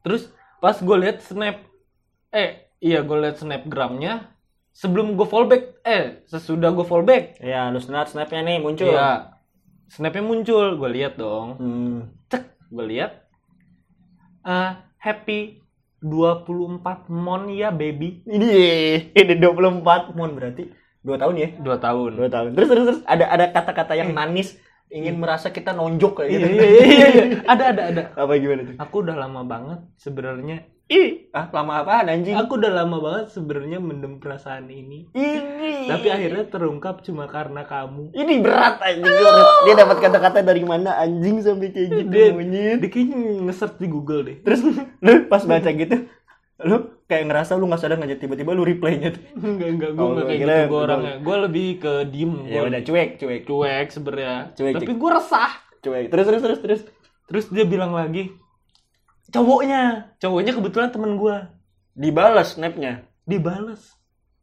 Terus 0.02 0.22
pas 0.56 0.74
gue 0.74 0.96
lihat 0.98 1.22
snap 1.22 1.62
eh 2.28 2.50
iya 2.78 3.00
gue 3.00 3.16
lihat 3.16 3.38
snapgramnya 3.38 4.34
sebelum 4.76 5.16
gue 5.16 5.24
follow 5.24 5.48
back 5.48 5.80
eh 5.88 6.20
sesudah 6.28 6.68
gue 6.76 6.84
follow 6.84 7.08
back 7.08 7.40
ya 7.40 7.72
lu 7.72 7.80
snap 7.80 8.12
snapnya 8.12 8.44
nih 8.44 8.60
muncul. 8.60 8.92
Iya. 8.92 9.32
Snapnya 9.88 10.20
muncul 10.20 10.76
gue 10.76 10.90
lihat 10.92 11.16
dong. 11.16 11.48
Hmm. 11.56 11.96
cek 12.28 12.44
gue 12.68 12.84
lihat. 12.84 13.24
Eh 14.44 14.72
happy 15.00 15.64
24 16.04 17.08
mon 17.08 17.48
ya 17.48 17.72
baby. 17.72 18.20
Ini 18.28 19.16
ini 19.16 19.34
24 19.40 20.12
mon 20.12 20.36
berarti. 20.36 20.68
Dua 21.00 21.16
tahun 21.16 21.34
ya? 21.38 21.48
Dua 21.56 21.80
tahun. 21.80 22.10
Dua 22.18 22.28
tahun. 22.28 22.52
Terus 22.52 22.68
terus 22.68 22.84
terus 22.84 23.00
ada 23.08 23.24
ada 23.32 23.44
kata-kata 23.54 23.96
yang 23.96 24.12
manis 24.12 24.60
ingin 24.90 25.18
merasa 25.18 25.50
kita 25.50 25.74
nonjok 25.74 26.22
kayak 26.22 26.30
iya, 26.30 26.38
gitu. 26.38 26.46
Iya, 26.50 26.66
iya, 26.66 27.06
iya. 27.10 27.24
ada 27.52 27.64
ada 27.74 27.82
ada. 27.90 28.02
Apa 28.14 28.32
gimana 28.38 28.62
tuh? 28.64 28.76
Aku 28.78 28.96
udah 29.02 29.16
lama 29.18 29.42
banget 29.42 29.80
sebenarnya 29.98 30.66
ih 30.86 31.26
ah 31.34 31.50
lama 31.50 31.82
apaan 31.82 32.06
anjing? 32.06 32.38
Aku 32.38 32.62
udah 32.62 32.70
lama 32.70 33.02
banget 33.02 33.34
sebenarnya 33.34 33.82
mendem 33.82 34.22
perasaan 34.22 34.70
ini. 34.70 35.10
Ini. 35.10 35.90
Tapi 35.90 36.06
akhirnya 36.14 36.46
terungkap 36.46 37.02
cuma 37.02 37.26
karena 37.26 37.66
kamu. 37.66 38.14
Ini 38.14 38.32
berat 38.38 38.78
anjing. 38.78 39.10
Dia, 39.10 39.32
dia 39.66 39.74
dapat 39.74 39.98
kata-kata 39.98 40.46
dari 40.46 40.62
mana 40.62 40.94
anjing 40.94 41.42
sampai 41.42 41.74
kayak 41.74 41.88
gitu 41.90 42.10
Dia- 42.14 42.30
monyet? 42.30 42.78
dia 42.78 42.90
kayaknya 42.90 43.18
nge-search 43.50 43.82
di 43.82 43.88
Google 43.90 44.22
deh. 44.22 44.36
Terus 44.46 44.62
lu 45.04 45.26
pas 45.26 45.42
baca 45.42 45.70
gitu 45.74 46.06
lu 46.64 46.95
kayak 47.06 47.24
ngerasa 47.30 47.54
lu 47.54 47.70
nggak 47.70 47.80
sadar 47.80 47.96
nggak 48.02 48.18
tiba-tiba 48.18 48.50
lu 48.52 48.66
replaynya 48.66 49.14
tuh. 49.14 49.22
Enggak 49.46 49.68
enggak 49.78 49.90
gue 49.94 50.02
Oh, 50.02 50.10
enggak 50.12 50.26
kayak 50.26 50.40
gitu 50.42 50.58
gue 50.70 50.80
orangnya 50.82 51.14
gue 51.22 51.36
lebih 51.46 51.68
ke 51.78 51.92
diem 52.10 52.32
ya 52.50 52.60
udah 52.66 52.80
cuek 52.82 53.10
cuek. 53.22 53.40
cuek 53.46 53.86
sebenarnya. 53.94 54.34
Cuek, 54.58 54.72
tapi 54.74 54.92
gue 54.94 55.10
resah. 55.10 55.52
Cuek. 55.82 56.04
Terus 56.10 56.24
terus 56.26 56.42
terus 56.42 56.60
terus. 56.60 56.82
Terus 57.26 57.44
dia 57.50 57.64
bilang 57.66 57.94
lagi 57.94 58.30
cowoknya. 59.30 60.14
cowoknya 60.22 60.52
kebetulan 60.54 60.90
temen 60.94 61.18
gue 61.18 61.36
dibalas 61.94 62.54
snapnya. 62.54 63.06
Dibales. 63.26 63.94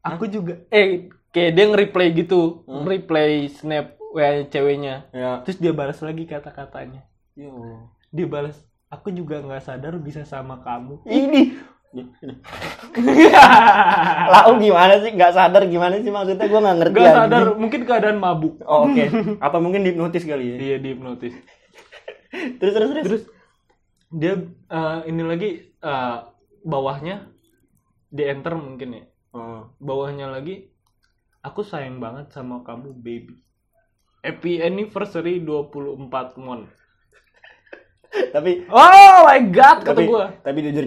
Aku 0.04 0.28
juga. 0.28 0.68
Eh 0.68 1.08
kayak 1.32 1.52
dia 1.56 1.66
nge-replay 1.72 2.12
gitu. 2.12 2.68
Hmm. 2.68 2.84
nge-replay 2.84 3.48
snap 3.48 3.96
WA 4.12 4.44
ceweknya. 4.52 5.08
Ya. 5.16 5.40
Terus 5.48 5.58
dia 5.64 5.72
balas 5.72 6.00
lagi 6.04 6.28
kata-katanya. 6.28 7.08
Ya 7.34 7.50
Allah. 7.50 7.90
dia 8.14 8.30
balas 8.30 8.62
aku 8.94 9.10
juga 9.10 9.42
nggak 9.42 9.64
sadar 9.66 9.98
bisa 9.98 10.22
sama 10.22 10.62
kamu. 10.62 11.02
Ini 11.10 11.42
lau 14.34 14.52
gimana 14.58 14.94
sih? 15.06 15.14
Nggak 15.14 15.34
sadar 15.38 15.64
gimana 15.70 16.02
sih 16.02 16.10
maksudnya? 16.10 16.50
Gue 16.50 16.62
nggak 16.62 16.78
ngerti 16.82 17.00
anjing. 17.00 17.16
sadar 17.16 17.44
mungkin 17.56 17.82
keadaan 17.86 18.18
mabuk. 18.18 18.58
Oh, 18.66 18.90
oke. 18.90 19.06
Apa 19.38 19.58
mungkin 19.62 19.86
dihipnotis 19.86 20.26
kali 20.26 20.54
ya? 20.54 20.56
Dia 20.58 20.78
dihipnotis. 20.82 21.34
Terus 22.34 22.74
terus 22.74 22.90
terus, 22.90 23.06
terus 23.06 23.24
dia 24.10 24.34
eh, 24.50 24.98
ini 25.06 25.22
lagi 25.22 25.50
eh, 25.70 26.18
bawahnya 26.66 27.30
di 28.10 28.26
enter 28.26 28.58
mungkin 28.58 28.98
ya. 28.98 29.06
Oh. 29.34 29.66
bawahnya 29.82 30.30
lagi 30.30 30.70
aku 31.42 31.66
sayang 31.66 31.98
banget 31.98 32.30
sama 32.34 32.62
kamu 32.66 32.94
baby. 33.02 33.34
Happy 34.22 34.62
anniversary 34.62 35.42
24 35.42 36.38
mon. 36.38 36.70
Tapi 38.34 38.70
oh 38.70 39.26
my 39.26 39.42
god 39.50 39.82
kata 39.82 39.98
tapi 39.98 40.06
gua. 40.06 40.38
tapi 40.46 40.62
jujur 40.62 40.86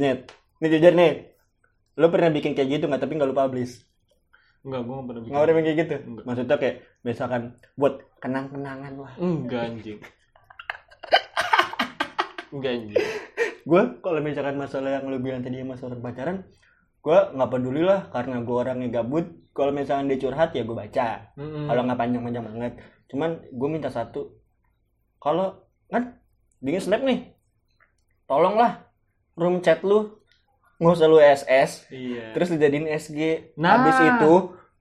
ini 0.61 0.67
jujur 0.73 0.93
nih. 0.97 1.13
Lo 1.97 2.13
pernah 2.13 2.31
bikin 2.33 2.53
kayak 2.53 2.69
gitu 2.81 2.85
nggak? 2.89 3.03
Tapi 3.03 3.13
nggak 3.17 3.29
lo 3.31 3.37
publish 3.37 3.87
enggak 4.67 4.83
gua 4.83 4.95
nggak 4.99 5.07
pernah 5.07 5.21
bikin. 5.23 5.31
Nggak 5.31 5.43
pernah 5.43 5.57
bikin 5.57 5.67
kayak 5.67 5.79
gitu? 5.79 5.95
Enggak. 5.95 6.25
maksudnya 6.27 6.57
kayak 6.59 6.77
misalkan 7.07 7.43
buat 7.79 7.95
kenang-kenangan 8.19 8.93
lah. 8.99 9.13
Enggak 9.23 9.61
anjing. 9.63 9.99
Enggak 12.51 12.73
anjing. 12.75 13.05
Gue 13.67 13.83
kalau 14.03 14.21
misalkan 14.23 14.57
masalah 14.59 14.91
yang 14.99 15.07
lo 15.07 15.19
bilang 15.23 15.43
tadi 15.43 15.63
masalah 15.63 15.99
pacaran 15.99 16.47
gue 17.07 17.19
nggak 17.39 17.51
peduli 17.55 17.83
lah 17.87 18.11
karena 18.11 18.43
gue 18.43 18.57
orangnya 18.59 18.89
gabut. 18.91 19.27
Kalau 19.55 19.73
misalkan 19.73 20.11
dia 20.11 20.19
curhat 20.19 20.51
ya 20.53 20.67
gue 20.67 20.77
baca. 20.77 21.33
Mm-mm. 21.39 21.71
kalau 21.71 21.81
nggak 21.87 21.99
panjang-panjang 22.03 22.45
banget. 22.45 22.73
Cuman 23.07 23.31
gue 23.47 23.69
minta 23.71 23.89
satu. 23.89 24.35
Kalau 25.23 25.63
kan 25.87 26.19
bikin 26.59 26.83
snap 26.83 27.07
nih. 27.07 27.31
Tolonglah 28.27 28.83
room 29.39 29.63
chat 29.63 29.87
lu 29.87 30.19
nggak 30.77 30.93
usah 30.93 31.07
lu 31.07 31.19
SS 31.19 31.71
iya. 31.89 32.33
Terus 32.33 32.49
dijadiin 32.51 32.87
SG 32.87 33.19
Nah. 33.57 33.81
habis 33.81 33.97
itu 33.99 34.33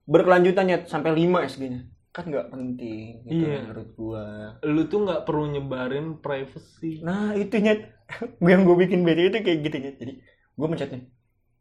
berkelanjutannya 0.05 0.85
sampai 0.85 1.11
5 1.15 1.47
SG-nya 1.47 1.81
kan 2.09 2.23
nggak 2.25 2.47
penting 2.47 3.25
gitu 3.25 3.43
Iya. 3.43 3.59
menurut 3.61 3.89
gua. 3.93 4.25
Lu 4.61 4.85
tuh 4.85 5.03
nggak 5.03 5.21
perlu 5.23 5.51
nyebarin 5.51 6.15
privacy. 6.17 6.99
Nah 6.99 7.31
itu 7.33 7.59
nyet. 7.59 7.91
Yang 8.39 8.61
gue 8.63 8.75
bikin 8.81 9.01
beda 9.01 9.21
itu 9.25 9.37
kayak 9.41 9.59
gitu 9.61 9.77
nyet. 9.77 9.95
Jadi 9.97 10.13
gue 10.55 10.67
mencetnya 10.67 11.01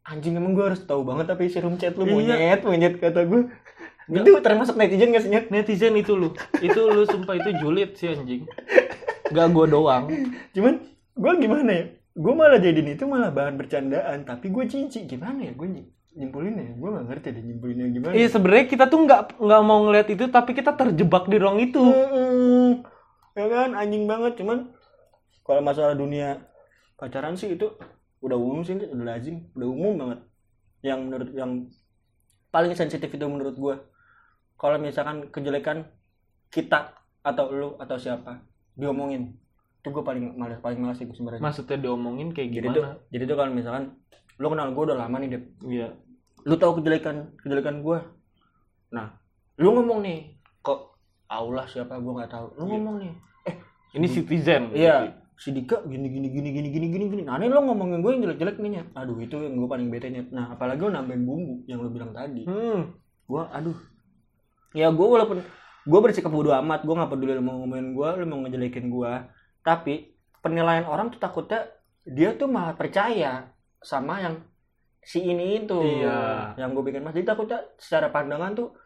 anjing 0.05 0.37
emang 0.37 0.53
gue 0.53 0.61
harus 0.63 0.85
tahu 0.85 1.01
banget 1.01 1.25
apa 1.27 1.41
isi 1.41 1.57
room 1.59 1.75
chat 1.75 1.91
lu 1.93 2.05
Iya. 2.05 2.13
monyet 2.13 2.59
monyet 2.61 2.93
kata 2.99 3.25
gue 3.25 3.49
itu 4.07 4.31
termasuk 4.39 4.77
netizen 4.77 5.09
gak 5.09 5.23
sih 5.23 5.31
nyet? 5.33 5.49
Netizen 5.49 5.97
itu 5.97 6.13
lu. 6.13 6.29
Itu 6.55 6.87
lu 6.87 7.03
sumpah 7.03 7.35
itu 7.35 7.49
julid 7.57 7.97
sih 7.97 8.13
anjing. 8.13 8.45
Gak 9.27 9.47
gua 9.49 9.65
doang. 9.65 10.05
Cuman 10.53 10.77
gue 11.11 11.33
gimana 11.41 11.71
ya 11.73 11.85
gue 12.15 12.33
malah 12.33 12.63
jadiin 12.63 12.95
itu 12.95 13.03
malah 13.03 13.29
bahan 13.29 13.59
bercandaan 13.59 14.23
tapi 14.23 14.47
gue 14.47 14.63
cici 14.71 15.03
gimana 15.03 15.51
ya 15.51 15.53
gue 15.53 15.67
nyimpulinnya 16.15 16.63
ya? 16.63 16.73
Gue 16.79 16.89
gak 16.95 17.05
ngerti 17.11 17.27
deh 17.35 17.43
nyimpulinnya 17.43 17.85
gimana. 17.91 18.13
Iya 18.15 18.27
sebenarnya 18.31 18.65
kita 18.71 18.85
tuh 18.87 18.99
nggak 19.03 19.21
nggak 19.35 19.61
mau 19.67 19.79
ngeliat 19.83 20.07
itu 20.07 20.25
tapi 20.31 20.55
kita 20.55 20.71
terjebak 20.73 21.27
di 21.27 21.37
ruang 21.37 21.59
itu. 21.59 21.83
Mm-mm. 21.83 22.87
ya 23.35 23.45
kan? 23.51 23.69
Anjing 23.75 24.07
banget. 24.07 24.39
Cuman 24.39 24.71
kalau 25.43 25.61
masalah 25.61 25.93
dunia 25.93 26.39
pacaran 26.95 27.35
sih 27.35 27.59
itu 27.59 27.67
udah 28.23 28.37
umum 28.39 28.63
sih 28.63 28.79
udah 28.79 29.05
lazim. 29.05 29.51
Udah 29.53 29.67
umum 29.67 29.93
banget. 29.99 30.19
Yang 30.87 30.99
menurut 31.03 31.29
yang 31.35 31.51
paling 32.49 32.71
sensitif 32.71 33.11
itu 33.11 33.25
menurut 33.27 33.59
gue 33.59 33.75
kalau 34.55 34.79
misalkan 34.79 35.27
kejelekan 35.27 35.91
kita 36.47 36.95
atau 37.19 37.51
lu 37.51 37.69
atau 37.75 37.99
siapa 37.99 38.39
diomongin 38.79 39.35
itu 39.85 39.93
gue 39.93 40.01
paling 40.01 40.33
malas 40.33 40.57
paling 40.59 40.81
malas 40.81 40.97
sih 40.97 41.05
sebenarnya 41.05 41.37
Maksudnya 41.39 41.77
diomongin 41.79 42.33
kayak 42.33 42.49
jadi 42.51 42.67
tuh 42.67 42.81
gimana? 42.83 42.97
jadi 43.07 43.23
tuh 43.23 43.35
kalau 43.35 43.51
misalkan 43.51 43.83
lu 44.35 44.47
kenal 44.47 44.67
gue 44.67 44.83
udah 44.83 44.97
lama 44.97 45.15
nih 45.15 45.29
Dep 45.29 45.43
Iya. 45.63 45.87
lu 46.41 46.55
tahu 46.55 46.71
kejelekan 46.75 47.15
kejelekan 47.37 47.75
gue 47.79 47.97
nah 48.89 49.13
lu 49.55 49.69
ngomong 49.71 50.01
nih 50.01 50.19
kok 50.59 50.97
Allah 51.27 51.65
siapa 51.65 51.95
gue 51.95 52.11
nggak 52.11 52.27
tahu 52.27 52.45
lu 52.51 52.61
Iya. 52.61 52.71
ngomong 52.71 52.95
nih 52.99 53.13
Ini 53.93 54.07
citizen. 54.09 54.73
iya 54.73 54.95
si 55.35 55.51
Dika 55.51 55.79
gini 55.83 56.09
gini 56.09 56.27
gini 56.27 56.49
gini 56.49 56.67
gini 56.69 56.87
gini 56.89 57.05
gini 57.07 57.21
nah 57.23 57.37
ini 57.37 57.47
lo 57.47 57.61
ngomongin 57.61 57.99
gue 57.99 58.09
yang 58.09 58.21
jelek 58.23 58.37
jelek 58.37 58.55
nih 58.57 58.71
Nyet. 58.73 58.87
aduh 58.91 59.17
itu 59.17 59.35
yang 59.37 59.53
gue 59.53 59.67
paling 59.67 59.87
bete 59.87 60.09
Nyet. 60.09 60.27
nah 60.31 60.49
apalagi 60.49 60.79
lo 60.79 60.89
nambahin 60.89 61.21
bumbu 61.21 61.61
yang 61.65 61.77
lo 61.77 61.87
bilang 61.87 62.09
tadi 62.09 62.41
Hmm. 62.43 62.89
gue 63.23 63.43
aduh 63.49 63.77
ya 64.71 64.89
gue 64.89 65.05
walaupun 65.05 65.39
gue 65.85 65.99
bersikap 66.01 66.27
bodo 66.27 66.49
amat 66.51 66.81
gue 66.81 66.91
nggak 66.91 67.07
peduli 67.07 67.31
lo 67.31 67.41
mau 67.41 67.55
ngomongin 67.57 67.91
gue 67.91 68.09
lo 68.15 68.25
mau 68.25 68.39
ngejelekin 68.41 68.89
gue 68.89 69.11
tapi 69.65 70.13
penilaian 70.45 70.85
orang 70.85 71.09
tuh 71.09 71.17
takutnya 71.17 71.65
dia 72.05 72.37
tuh 72.37 72.45
malah 72.45 72.77
percaya 72.77 73.49
sama 73.81 74.21
yang 74.21 74.45
si 75.01 75.25
ini 75.25 75.65
itu 75.65 75.81
Iya. 75.81 76.53
yang 76.57 76.77
gue 76.77 76.85
bikin 76.85 77.01
mas. 77.01 77.17
Jadi 77.17 77.25
takutnya 77.25 77.65
secara 77.81 78.13
pandangan 78.13 78.53
tuh 78.53 78.77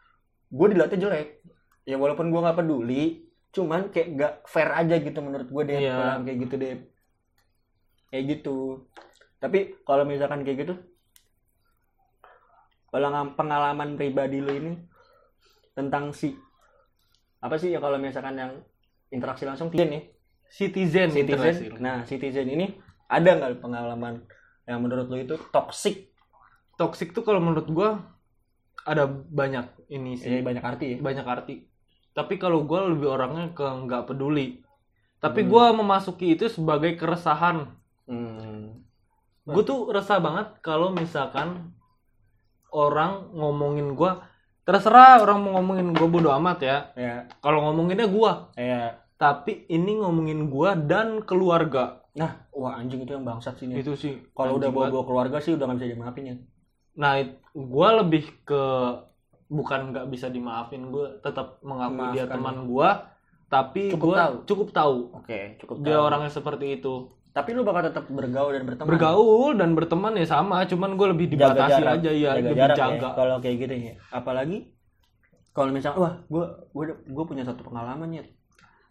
gue 0.48 0.68
dilihatnya 0.72 1.00
jelek. 1.04 1.44
Ya 1.84 2.00
walaupun 2.00 2.32
gue 2.32 2.40
nggak 2.40 2.60
peduli 2.60 3.28
cuman 3.50 3.90
kayak 3.90 4.08
gak 4.14 4.34
fair 4.46 4.70
aja 4.72 4.96
gitu 5.02 5.20
menurut 5.20 5.52
gue 5.52 5.64
deh 5.68 5.80
Iya. 5.84 6.24
kayak 6.24 6.38
gitu 6.48 6.56
deh. 6.56 6.76
Kayak 8.08 8.24
gitu. 8.40 8.58
Tapi 9.44 9.84
kalau 9.84 10.08
misalkan 10.08 10.48
kayak 10.48 10.64
gitu 10.64 10.74
kalau 12.90 13.10
pengalaman 13.38 14.00
pribadi 14.00 14.42
lo 14.42 14.50
ini 14.50 14.74
tentang 15.78 16.10
si 16.10 16.34
apa 17.40 17.56
sih 17.56 17.72
ya 17.72 17.80
kalau 17.80 17.96
misalkan 18.02 18.36
yang 18.36 18.52
interaksi 19.14 19.46
langsung 19.46 19.70
dia 19.72 19.86
nih 19.86 20.19
Citizen, 20.50 21.14
citizen 21.14 21.78
nah 21.78 22.02
citizen 22.04 22.50
ini 22.50 22.74
ada 23.06 23.38
nggak 23.38 23.62
pengalaman 23.62 24.26
yang 24.70 24.86
menurut 24.86 25.10
lo 25.10 25.18
itu 25.18 25.36
toxic? 25.50 26.14
Toxic 26.78 27.10
tuh 27.14 27.26
kalau 27.26 27.42
menurut 27.42 27.66
gua 27.74 28.06
ada 28.86 29.10
banyak 29.10 29.90
ini 29.90 30.14
sih. 30.16 30.30
Ya 30.30 30.46
banyak 30.46 30.64
arti 30.64 30.86
ya. 30.94 30.98
Banyak 31.02 31.26
arti. 31.26 31.66
Tapi 32.14 32.38
kalau 32.38 32.64
gua 32.70 32.86
lebih 32.86 33.10
orangnya 33.10 33.50
ke 33.54 33.66
nggak 33.66 34.10
peduli. 34.10 34.62
Tapi 35.20 35.44
Hmm. 35.44 35.50
gua 35.50 35.66
memasuki 35.74 36.38
itu 36.38 36.48
sebagai 36.48 36.96
keresahan. 36.96 37.76
Hmm. 38.10 38.82
gue 39.50 39.66
tuh 39.66 39.90
resah 39.90 40.22
banget 40.22 40.62
kalau 40.62 40.94
misalkan 40.94 41.74
orang 42.70 43.34
ngomongin 43.34 43.98
gua. 43.98 44.30
Terserah 44.62 45.26
orang 45.26 45.42
mau 45.42 45.58
ngomongin 45.58 45.90
gua 45.98 46.06
bodo 46.06 46.30
amat 46.38 46.58
ya. 46.62 46.78
Ya 46.94 47.16
kalau 47.42 47.66
ngomonginnya 47.66 48.06
gua. 48.06 48.54
Ya 48.54 49.02
tapi 49.20 49.68
ini 49.68 50.00
ngomongin 50.00 50.48
gua 50.48 50.80
dan 50.80 51.28
keluarga. 51.28 52.08
Nah 52.16 52.48
wah 52.56 52.80
anjing 52.80 53.04
itu 53.04 53.12
yang 53.12 53.28
bangsat 53.28 53.60
sih 53.60 53.68
itu 53.68 53.92
sih 54.00 54.16
kalau 54.32 54.56
udah 54.56 54.72
bawa 54.72 54.88
bawa 54.88 55.04
keluarga 55.04 55.38
sih 55.44 55.60
udah 55.60 55.68
nggak 55.68 55.84
bisa 55.84 55.92
dimaafin 55.92 56.24
ya. 56.24 56.36
Nah 56.96 57.20
gua 57.52 58.00
lebih 58.00 58.32
ke 58.48 58.64
bukan 59.52 59.92
nggak 59.92 60.08
bisa 60.08 60.32
dimaafin 60.32 60.88
gua 60.88 61.20
tetap 61.20 61.60
mengakui 61.68 62.16
dia 62.16 62.32
teman 62.32 62.64
gua 62.64 63.12
tapi 63.52 63.92
Cukup 63.92 64.16
gua 64.16 64.18
tahu. 64.24 64.36
cukup 64.48 64.68
tahu. 64.72 64.98
Oke 65.20 65.60
cukup 65.60 65.84
dia 65.84 66.00
tahu. 66.00 66.08
orangnya 66.08 66.32
seperti 66.32 66.80
itu. 66.80 67.12
Tapi 67.30 67.54
lu 67.54 67.62
bakal 67.68 67.92
tetap 67.92 68.10
bergaul 68.10 68.56
dan 68.56 68.64
berteman? 68.66 68.90
Bergaul 68.90 69.52
dan 69.54 69.70
berteman 69.78 70.14
ya 70.18 70.26
sama 70.26 70.66
cuman 70.66 70.98
gue 70.98 71.08
lebih 71.14 71.26
jaga 71.38 71.54
dibatasi 71.54 71.72
jarak. 71.78 71.96
aja 72.02 72.10
ya 72.10 72.30
jaga 72.34 72.38
lebih 72.42 72.56
jarak 72.58 72.78
jaga. 72.78 72.96
ya 72.98 73.10
kalau 73.14 73.36
kayak 73.38 73.56
gitu 73.68 73.74
ya. 73.76 73.94
Apalagi 74.10 74.58
kalau 75.54 75.70
misalnya 75.76 76.00
wah 76.00 76.14
gue 76.26 76.46
gue 76.74 76.86
gue 77.06 77.26
punya 77.28 77.44
satu 77.46 77.62
pengalaman 77.68 78.10
ya 78.18 78.26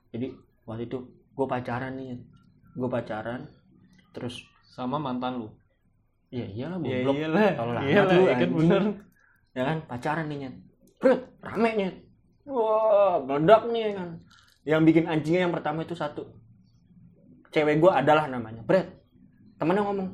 jadi 0.09 0.33
waktu 0.65 0.89
itu 0.89 0.99
gue 1.09 1.47
pacaran 1.47 1.93
nih 1.95 2.19
gue 2.75 2.89
pacaran 2.89 3.47
terus 4.13 4.43
sama 4.65 4.97
mantan 4.97 5.43
lu? 5.43 5.49
Ya 6.29 6.45
iyalah 6.45 6.79
ya 6.85 7.03
goblok. 7.03 7.15
iyalah 7.17 7.51
Kalau 7.57 7.73
lama 7.73 7.89
iyalah 7.89 8.15
ya 8.15 8.35
kan 8.37 8.51
bener. 8.53 8.83
Ya 9.57 9.63
kan 9.65 9.77
pacaran 9.85 10.25
nih 10.29 10.37
nyet. 10.45 10.55
Brut, 11.01 11.21
rame 11.41 11.71
nyet. 11.75 11.95
Wah 12.45 13.21
meledak 13.25 13.63
nih 13.69 13.81
ya 13.81 13.93
kan. 13.97 14.09
Yang 14.69 14.81
bikin 14.93 15.05
anjingnya 15.09 15.41
yang 15.49 15.55
pertama 15.57 15.83
itu 15.83 15.97
satu. 15.97 16.29
Cewek 17.49 17.81
gue 17.81 17.91
adalah 17.91 18.29
namanya. 18.29 18.61
Brett 18.63 18.93
temennya 19.59 19.83
ngomong 19.83 20.09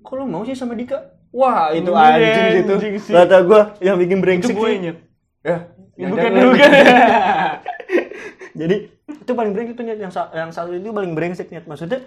kok 0.00 0.14
lu 0.16 0.24
mau 0.24 0.46
sih 0.46 0.54
sama 0.54 0.72
Dika? 0.72 0.96
Wah 1.28 1.68
itu 1.74 1.90
Iya, 1.92 2.00
anjing 2.00 2.64
anjing 2.64 2.94
sih. 2.96 3.12
kata 3.12 3.44
gue 3.44 3.60
yang 3.84 3.96
bikin 4.00 4.18
itu 4.18 4.24
brengsek 4.24 4.54
gue 4.56 4.68
sih. 4.70 4.78
Nyet. 4.80 4.98
Ya 5.98 6.06
bukan 6.08 6.30
jangan. 6.30 6.46
bukan 6.54 6.70
jadi 8.58 8.76
itu 9.06 9.32
paling 9.32 9.54
brengsek 9.54 9.78
tuh 9.78 9.86
nyet. 9.86 10.02
Yang, 10.02 10.12
yang 10.34 10.50
satu 10.50 10.74
itu 10.74 10.90
paling 10.90 11.14
brengsek 11.14 11.48
nyet. 11.54 11.64
Maksudnya 11.70 12.02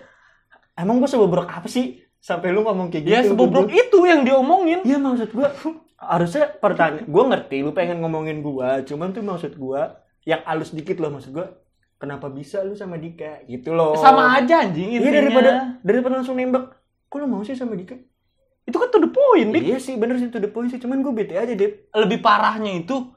emang 0.75 0.99
gue 0.99 1.07
sebobrok 1.07 1.47
apa 1.47 1.71
sih 1.71 2.03
sampai 2.21 2.53
lu 2.53 2.61
ngomong 2.61 2.93
kayak 2.93 3.03
gitu? 3.03 3.15
ya 3.17 3.21
sebobrok 3.25 3.67
itu 3.73 3.97
yang 4.05 4.21
diomongin. 4.21 4.85
Iya 4.85 5.01
maksud 5.01 5.33
gua 5.33 5.49
harusnya 5.97 6.53
pertanyaan 6.61 7.09
gua 7.09 7.23
ngerti 7.33 7.65
lu 7.65 7.73
pengen 7.73 7.97
ngomongin 8.05 8.45
gua 8.45 8.85
cuman 8.85 9.09
tuh 9.09 9.25
maksud 9.25 9.57
gua 9.57 10.05
yang 10.21 10.45
halus 10.45 10.69
dikit 10.69 11.01
loh 11.01 11.09
maksud 11.09 11.33
gua 11.33 11.49
kenapa 11.97 12.29
bisa 12.29 12.61
lu 12.61 12.77
sama 12.77 13.01
Dika? 13.01 13.41
Gitu 13.49 13.73
loh. 13.73 13.97
Sama 13.97 14.37
aja 14.37 14.61
anjing 14.61 14.93
iya 14.93 15.01
intinya. 15.01 15.17
daripada 15.17 15.51
daripada 15.81 16.13
langsung 16.21 16.37
nembak 16.37 16.77
kok 17.09 17.17
lu 17.17 17.25
mau 17.25 17.41
sih 17.41 17.57
sama 17.57 17.73
Dika? 17.73 17.97
Itu 18.69 18.77
kan 18.77 18.93
to 18.93 19.01
the 19.01 19.09
point 19.09 19.49
Dik. 19.57 19.63
iya 19.65 19.81
sih 19.81 19.97
bener 19.97 20.21
sih 20.21 20.29
to 20.29 20.37
the 20.37 20.49
point 20.53 20.69
sih 20.69 20.77
cuman 20.77 21.01
gua 21.01 21.17
bete 21.17 21.33
aja 21.33 21.57
deh 21.57 21.89
lebih 21.89 22.21
parahnya 22.21 22.85
itu 22.85 23.09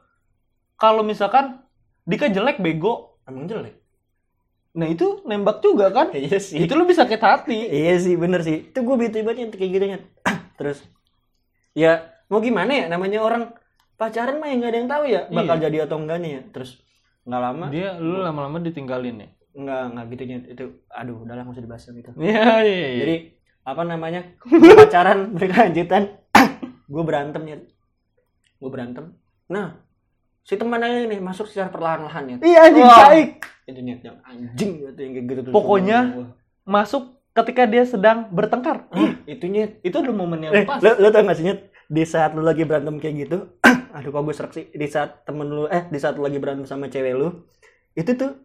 kalau 0.80 1.04
misalkan 1.04 1.60
Dika 2.08 2.32
jelek 2.32 2.56
bego 2.56 3.13
emang 3.26 3.44
jelek 3.46 3.74
nah 4.74 4.86
itu 4.86 5.22
nembak 5.24 5.62
juga 5.62 5.90
kan 5.90 6.10
iya 6.18 6.38
sih 6.38 6.66
itu 6.66 6.72
lu 6.74 6.84
bisa 6.84 7.06
sakit 7.06 7.20
hati 7.20 7.58
iya 7.70 7.94
sih 7.96 8.14
bener 8.14 8.42
sih 8.42 8.70
itu 8.70 8.78
gua 8.82 8.96
bete 8.96 9.22
banget 9.22 9.50
Nyet, 9.50 9.54
kayak 9.54 9.70
gitu 9.70 9.84
Nyet. 9.86 10.04
terus 10.58 10.82
ya 11.72 11.92
mau 12.26 12.40
gimana 12.40 12.72
ya 12.74 12.84
namanya 12.90 13.22
orang 13.22 13.54
pacaran 13.94 14.42
mah 14.42 14.50
ya 14.50 14.54
nggak 14.58 14.70
ada 14.70 14.78
yang 14.78 14.90
tahu 14.90 15.04
ya 15.06 15.20
bakal 15.30 15.56
Iya. 15.58 15.64
jadi 15.70 15.76
atau 15.86 15.96
enggaknya 16.02 16.30
ya 16.30 16.42
terus 16.50 16.70
nggak 17.24 17.40
lama 17.40 17.64
dia 17.70 17.88
lu 17.96 18.18
lama-lama 18.20 18.58
ditinggalin 18.60 19.22
ya 19.22 19.28
nggak 19.54 19.82
nggak 19.94 20.04
gitu 20.10 20.22
Nyet. 20.26 20.44
itu 20.50 20.64
aduh 20.90 21.22
udah 21.22 21.34
lah 21.38 21.42
nggak 21.46 21.54
usah 21.54 21.64
dibahas 21.64 21.84
yang 21.86 21.98
itu 22.02 22.10
iya 22.26 22.52
iya 22.60 22.76
iya 22.90 22.98
Jadi 23.00 23.16
apa 23.64 23.80
namanya? 23.80 24.20
Pacaran 24.76 25.32
berkelanjutan. 25.40 26.02
gue 26.92 27.00
berantem 27.00 27.42
ya. 27.48 27.56
Gue 28.60 28.68
berantem. 28.68 29.16
Nah, 29.48 29.80
si 30.44 30.54
temannya 30.54 31.08
ini 31.08 31.16
masuk 31.18 31.48
secara 31.48 31.68
perlahan-lahan 31.68 32.24
ya. 32.28 32.36
iya 32.44 32.58
anjing 32.62 32.84
Wah. 32.84 33.08
baik 33.08 33.30
Itu 33.64 33.80
niat 33.80 34.00
yang 34.00 34.20
anjing 34.22 34.70
gitu 34.78 34.92
yang 34.94 35.12
kayak 35.14 35.26
gitu 35.26 35.40
tuh. 35.42 35.52
Pokoknya, 35.52 35.98
masuk 36.62 37.02
ketika 37.32 37.64
dia 37.64 37.82
sedang 37.82 38.28
bertengkar 38.28 38.92
Ih, 38.92 39.16
itu 39.26 39.44
nyet. 39.46 39.80
itu 39.80 39.96
udah 39.96 40.12
momen 40.12 40.38
yang 40.38 40.52
Eh, 40.52 40.62
pas 40.62 40.78
lo, 40.78 40.92
lo 40.94 41.08
tau 41.08 41.24
gak 41.24 41.34
sih 41.34 41.44
nyet? 41.44 41.60
Di 41.86 42.04
saat 42.04 42.32
lu 42.32 42.40
lagi 42.40 42.62
berantem 42.62 42.92
kayak 42.94 43.14
gitu, 43.22 43.38
aduh 43.96 44.10
kok 44.10 44.20
gue 44.22 44.32
serak 44.32 44.52
sih. 44.52 44.68
Di 44.68 44.84
saat 44.84 45.24
temen 45.24 45.44
lu, 45.46 45.64
eh 45.66 45.84
di 45.84 45.96
saat 45.96 46.14
lu 46.14 46.22
lagi 46.22 46.36
berantem 46.36 46.64
sama 46.64 46.86
cewek 46.86 47.12
lu, 47.12 47.44
itu 47.92 48.12
tuh 48.14 48.36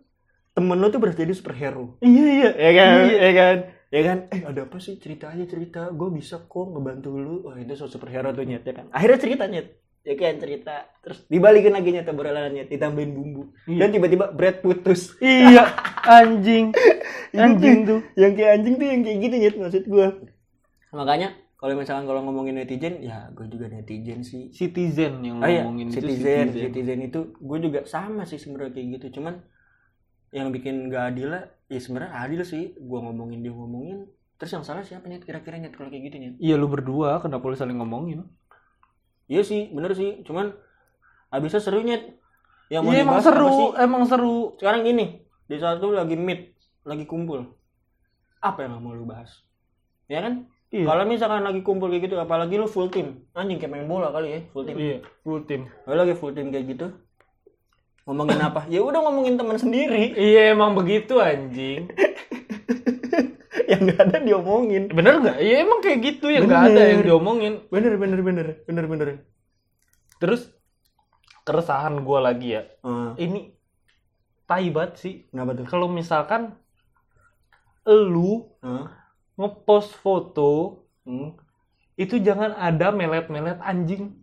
temen 0.51 0.75
lu 0.75 0.87
tuh 0.87 0.97
berarti 0.97 1.23
jadi 1.23 1.31
superhero. 1.31 1.99
iya 1.99 2.25
iya 2.29 2.49
ya 2.53 2.71
kan 2.73 2.87
Iya. 3.01 3.15
ya 3.17 3.31
kan 3.33 3.55
ya 3.89 4.01
kan 4.03 4.17
eh 4.29 4.41
ada 4.45 4.61
apa 4.61 4.77
sih 4.77 4.95
cerita 4.97 5.25
aja 5.27 5.43
cerita 5.43 5.89
gue 5.89 6.09
bisa 6.11 6.37
kok 6.41 6.65
ngebantu 6.69 7.09
lu 7.13 7.35
wah 7.41 7.55
itu 7.55 7.73
so 7.73 7.85
superhero 7.85 8.29
tuh 8.29 8.43
nyet 8.43 8.61
ya 8.61 8.73
kan 8.73 8.85
akhirnya 8.89 9.17
cerita 9.17 9.43
nyet 9.45 9.67
ya 10.09 10.15
kan 10.15 10.35
cerita. 10.35 10.75
Terus 10.99 11.21
dibalikin 11.25 11.69
lagi 11.69 11.89
nyet 11.91 12.09
obrolan 12.09 12.49
nyet 12.49 12.67
ditambahin 12.67 13.13
bumbu. 13.13 13.53
Iya. 13.63 13.77
dan 13.79 13.89
tiba-tiba 13.93 14.25
bread 14.29 14.57
putus. 14.59 15.13
Iya 15.19 15.69
anjing. 16.01 16.73
Anjing 17.29 17.85
tuh. 17.85 18.01
yang 18.17 18.33
kayak 18.33 18.51
anjing 18.57 18.75
tuh 18.75 18.87
yang 18.89 19.01
kayak 19.05 19.17
gitu 19.21 19.35
nyet 19.37 19.55
maksud 19.55 19.83
gue 19.85 20.07
makanya 20.89 21.29
kalau 21.55 21.77
misalkan 21.77 22.07
kalau 22.07 22.23
ngomongin 22.23 22.57
netizen 22.57 22.97
ya 22.99 23.29
gue 23.29 23.45
juga 23.45 23.69
netizen 23.69 24.23
sih. 24.23 24.49
Citizen 24.49 25.21
yang 25.21 25.37
Ah, 25.37 25.45
iya, 25.45 25.61
ngomongin 25.61 25.91
itu 25.91 26.01
citizen, 26.01 26.45
citizen. 26.49 26.97
itu 27.03 27.19
gue 27.35 27.57
juga 27.59 27.85
sama 27.85 28.23
sih 28.23 28.39
sebenarnya 28.39 28.73
kayak 28.73 28.87
gitu. 28.97 29.19
Cuman 29.19 29.45
yang 30.31 30.49
bikin 30.49 30.87
gak 30.87 31.13
adil 31.13 31.27
lah, 31.29 31.43
ya 31.67 31.77
sebenarnya 31.77 32.15
adil 32.15 32.41
sih. 32.41 32.73
Gue 32.73 32.97
ngomongin 32.97 33.43
dia 33.43 33.51
ngomongin, 33.51 34.07
terus 34.35 34.49
yang 34.49 34.63
salah 34.63 34.81
siapa 34.81 35.05
nyet? 35.05 35.21
Kira-kira 35.21 35.59
nyet 35.59 35.75
kalau 35.75 35.91
kayak 35.91 36.03
gitu 36.07 36.17
nyet? 36.17 36.33
iya 36.39 36.55
lu 36.55 36.65
berdua 36.65 37.19
kenapa 37.19 37.43
lu 37.43 37.53
saling 37.53 37.75
ngomongin 37.75 38.23
Iya 39.29 39.41
sih, 39.45 39.69
bener 39.69 39.93
sih. 39.93 40.25
Cuman 40.25 40.51
abisnya 41.29 41.61
seru 41.61 41.85
nyet. 41.85 42.17
Yang 42.69 42.81
mau 42.85 42.91
iya 42.93 43.01
emang 43.01 43.21
seru 43.21 43.49
sih? 43.49 43.67
emang 43.81 44.03
seru 44.05 44.37
Sekarang 44.57 44.81
gini, 44.83 45.21
di 45.45 45.57
saat 45.57 45.81
lu 45.81 45.93
lagi 45.93 46.13
meet, 46.13 46.53
lagi 46.85 47.05
kumpul, 47.05 47.45
apa 48.41 48.61
yang 48.61 48.77
mau 48.77 48.93
lu 48.93 49.09
bahas? 49.09 49.41
Ya 50.05 50.21
kan? 50.21 50.45
iya 50.69 50.85
Kalau 50.85 51.01
misalkan 51.09 51.41
lagi 51.41 51.65
kumpul 51.65 51.89
kayak 51.89 52.05
gitu, 52.05 52.21
apalagi 52.21 52.61
lu 52.61 52.69
full 52.69 52.93
team, 52.93 53.25
anjing 53.33 53.57
kayak 53.57 53.73
main 53.73 53.89
bola 53.89 54.13
kali 54.13 54.29
ya, 54.29 54.39
full 54.53 54.69
team. 54.69 54.77
iya 54.77 55.01
full 55.25 55.41
team 55.49 55.65
Lu 55.89 55.97
lagi 55.97 56.13
full 56.13 56.29
team 56.29 56.53
kayak 56.53 56.65
gitu, 56.77 56.93
ngomongin 58.05 58.37
apa? 58.37 58.69
Ya 58.69 58.85
udah 58.85 59.01
ngomongin 59.01 59.33
teman 59.33 59.57
sendiri. 59.57 60.13
iya 60.13 60.53
emang 60.53 60.77
begitu 60.77 61.17
anjing 61.17 61.89
yang 63.79 63.83
nggak 63.87 63.99
ada 64.03 64.17
diomongin. 64.19 64.83
Bener 64.91 65.13
nggak? 65.17 65.37
Iya 65.39 65.55
emang 65.63 65.79
kayak 65.79 65.99
gitu 66.03 66.27
yang 66.27 66.43
nggak 66.45 66.63
ada 66.69 66.81
yang 66.91 67.01
diomongin. 67.01 67.53
Bener 67.71 67.95
bener 67.95 68.19
bener. 68.19 68.47
Bener 68.67 68.85
bener. 68.85 69.07
Terus 70.19 70.51
keresahan 71.41 72.03
gua 72.03 72.19
lagi 72.21 72.53
ya. 72.53 72.67
Ah, 72.83 73.15
ini 73.15 73.55
tai 74.43 74.67
banget 74.67 74.93
sih. 74.99 75.13
Kenapa 75.31 75.55
tuh? 75.55 75.65
Kalau 75.65 75.87
misalkan 75.87 76.53
lu 77.87 78.51
Ah, 78.59 78.91
ngepost 79.33 79.95
foto 79.95 80.83
hmm. 81.07 81.33
itu 81.95 82.19
jangan 82.19 82.53
ada 82.53 82.91
melet-melet 82.91 83.57
anjing. 83.59 84.13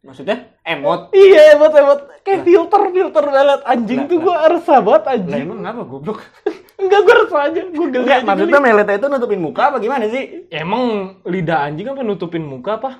Maksudnya? 0.00 0.56
Emot. 0.62 1.10
Iya 1.12 1.54
emot 1.54 1.70
emot. 1.70 2.00
Kayak 2.22 2.42
filter 2.42 2.82
filter 2.90 3.24
melet 3.26 3.62
anjing 3.62 4.00
Lah, 4.02 4.08
tuh 4.08 4.18
gua 4.18 4.36
resah 4.48 4.78
banget 4.80 5.04
anjing. 5.06 5.42
emang 5.44 5.60
ngapa 5.62 5.82
goblok 5.84 6.18
enggak 6.86 7.02
gua 7.02 7.14
resah 7.18 7.42
aja 7.44 7.60
gua 7.66 7.86
geli 7.86 8.02
Enggak, 8.02 8.16
aja 8.16 8.26
maksudnya 8.26 8.58
geli. 8.58 8.66
meleta 8.68 8.92
itu 8.94 9.06
nutupin 9.06 9.40
muka 9.40 9.62
apa 9.64 9.76
gimana 9.78 10.04
sih 10.06 10.22
emang 10.48 10.82
lidah 11.22 11.58
anjing 11.62 11.86
apa 11.86 12.00
nutupin 12.00 12.42
muka 12.42 12.70
apa 12.76 12.90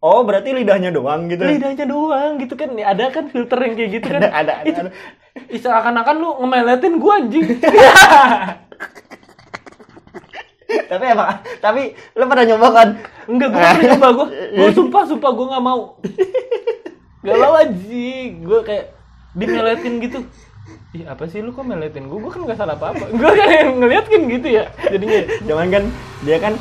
oh 0.00 0.20
berarti 0.22 0.50
lidahnya 0.50 0.90
doang 0.90 1.28
gitu 1.28 1.42
lidahnya 1.42 1.84
doang 1.84 2.36
gitu 2.36 2.54
kan 2.54 2.72
Ya, 2.72 2.90
ada 2.90 3.08
kan 3.08 3.28
filter 3.28 3.58
yang 3.58 3.74
kayak 3.74 3.90
gitu 3.94 4.06
kan 4.08 4.20
ada 4.20 4.30
ada 4.30 4.52
ada, 4.56 4.66
Itu- 4.66 4.82
ada. 4.82 4.90
Ih, 5.46 5.60
seakan-akan 5.62 6.14
lu 6.16 6.30
ngemeletin 6.38 6.94
gua 6.96 7.12
anjing 7.18 7.44
tapi 10.84 11.04
emang 11.06 11.28
tapi 11.60 11.82
lu 12.12 12.24
pernah 12.24 12.44
nyoba 12.46 12.68
kan 12.72 12.88
Enggak, 13.24 13.48
gue 13.48 13.56
pernah 13.56 13.84
nyoba 13.88 14.08
gue. 14.12 14.26
Gue 14.52 14.70
sumpah, 14.76 15.02
sumpah 15.08 15.30
gue 15.32 15.46
nggak 15.48 15.64
mau. 15.64 15.96
Gak 17.24 17.36
mau 17.40 17.56
aja. 17.56 18.04
Gue 18.36 18.60
kayak 18.60 18.92
dimeletin 19.32 19.94
gitu. 19.98 20.18
Ih 20.90 21.04
apa 21.04 21.26
sih 21.26 21.38
lu 21.38 21.50
kok 21.50 21.62
meletin 21.62 22.06
gue? 22.06 22.16
Gue 22.16 22.30
kan 22.30 22.40
gak 22.42 22.56
salah 22.56 22.74
apa-apa. 22.74 23.10
Gue 23.10 23.30
kan 23.30 23.48
yang 23.50 23.76
ngeliat 23.76 24.06
kan 24.06 24.20
gitu 24.24 24.48
ya. 24.48 24.64
Jadinya. 24.82 25.20
cuman 25.44 25.66
kan 25.68 25.84
dia 26.22 26.36
kan 26.38 26.54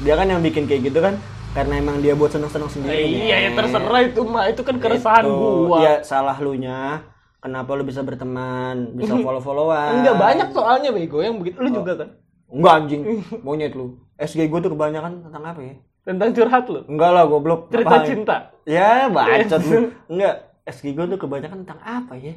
dia 0.00 0.14
kan 0.14 0.26
yang 0.26 0.40
bikin 0.40 0.64
kayak 0.64 0.82
gitu 0.86 0.98
kan 0.98 1.20
karena 1.50 1.74
emang 1.76 1.98
dia 1.98 2.14
buat 2.14 2.30
seneng-seneng 2.30 2.70
sendiri 2.70 3.04
iya 3.20 3.36
ya 3.42 3.50
terserah 3.52 4.00
itu 4.02 4.20
mah. 4.22 4.46
Itu 4.46 4.62
kan 4.62 4.76
keresahan 4.76 5.24
Itu, 5.24 5.36
gue. 5.66 5.78
ya 5.78 5.94
salah 6.00 6.36
lu 6.36 6.54
nya 6.54 7.04
kenapa 7.38 7.72
lu 7.72 7.82
bisa 7.82 8.00
berteman 8.00 8.94
bisa 8.94 9.12
follow 9.18 9.40
followan 9.40 10.00
Enggak 10.00 10.16
banyak 10.16 10.48
soalnya 10.50 10.88
bego 10.90 11.20
yang 11.20 11.36
begitu. 11.36 11.58
Lu 11.58 11.68
juga 11.70 11.92
kan? 11.96 12.08
enggak 12.48 12.72
anjing 12.76 13.02
monyet 13.40 13.72
lu 13.72 13.94
SG 14.16 14.44
gue 14.44 14.58
tuh 14.58 14.70
kebanyakan 14.70 15.22
tentang 15.22 15.44
apa 15.44 15.60
ya 15.60 15.74
Tentang 16.00 16.32
curhat 16.32 16.64
lu. 16.66 16.80
enggak 16.84 17.10
lah 17.10 17.24
goblok 17.24 17.68
Cerita 17.68 17.92
Apaan? 17.92 18.04
cinta. 18.04 18.36
ya 18.64 19.06
bacot 19.06 19.62
lu 19.64 19.78
enggak 20.12 20.34
SG 20.64 20.86
gue 20.90 21.04
tuh 21.06 21.18
kebanyakan 21.18 21.62
tentang 21.62 21.78
apa 21.80 22.14
ya 22.14 22.34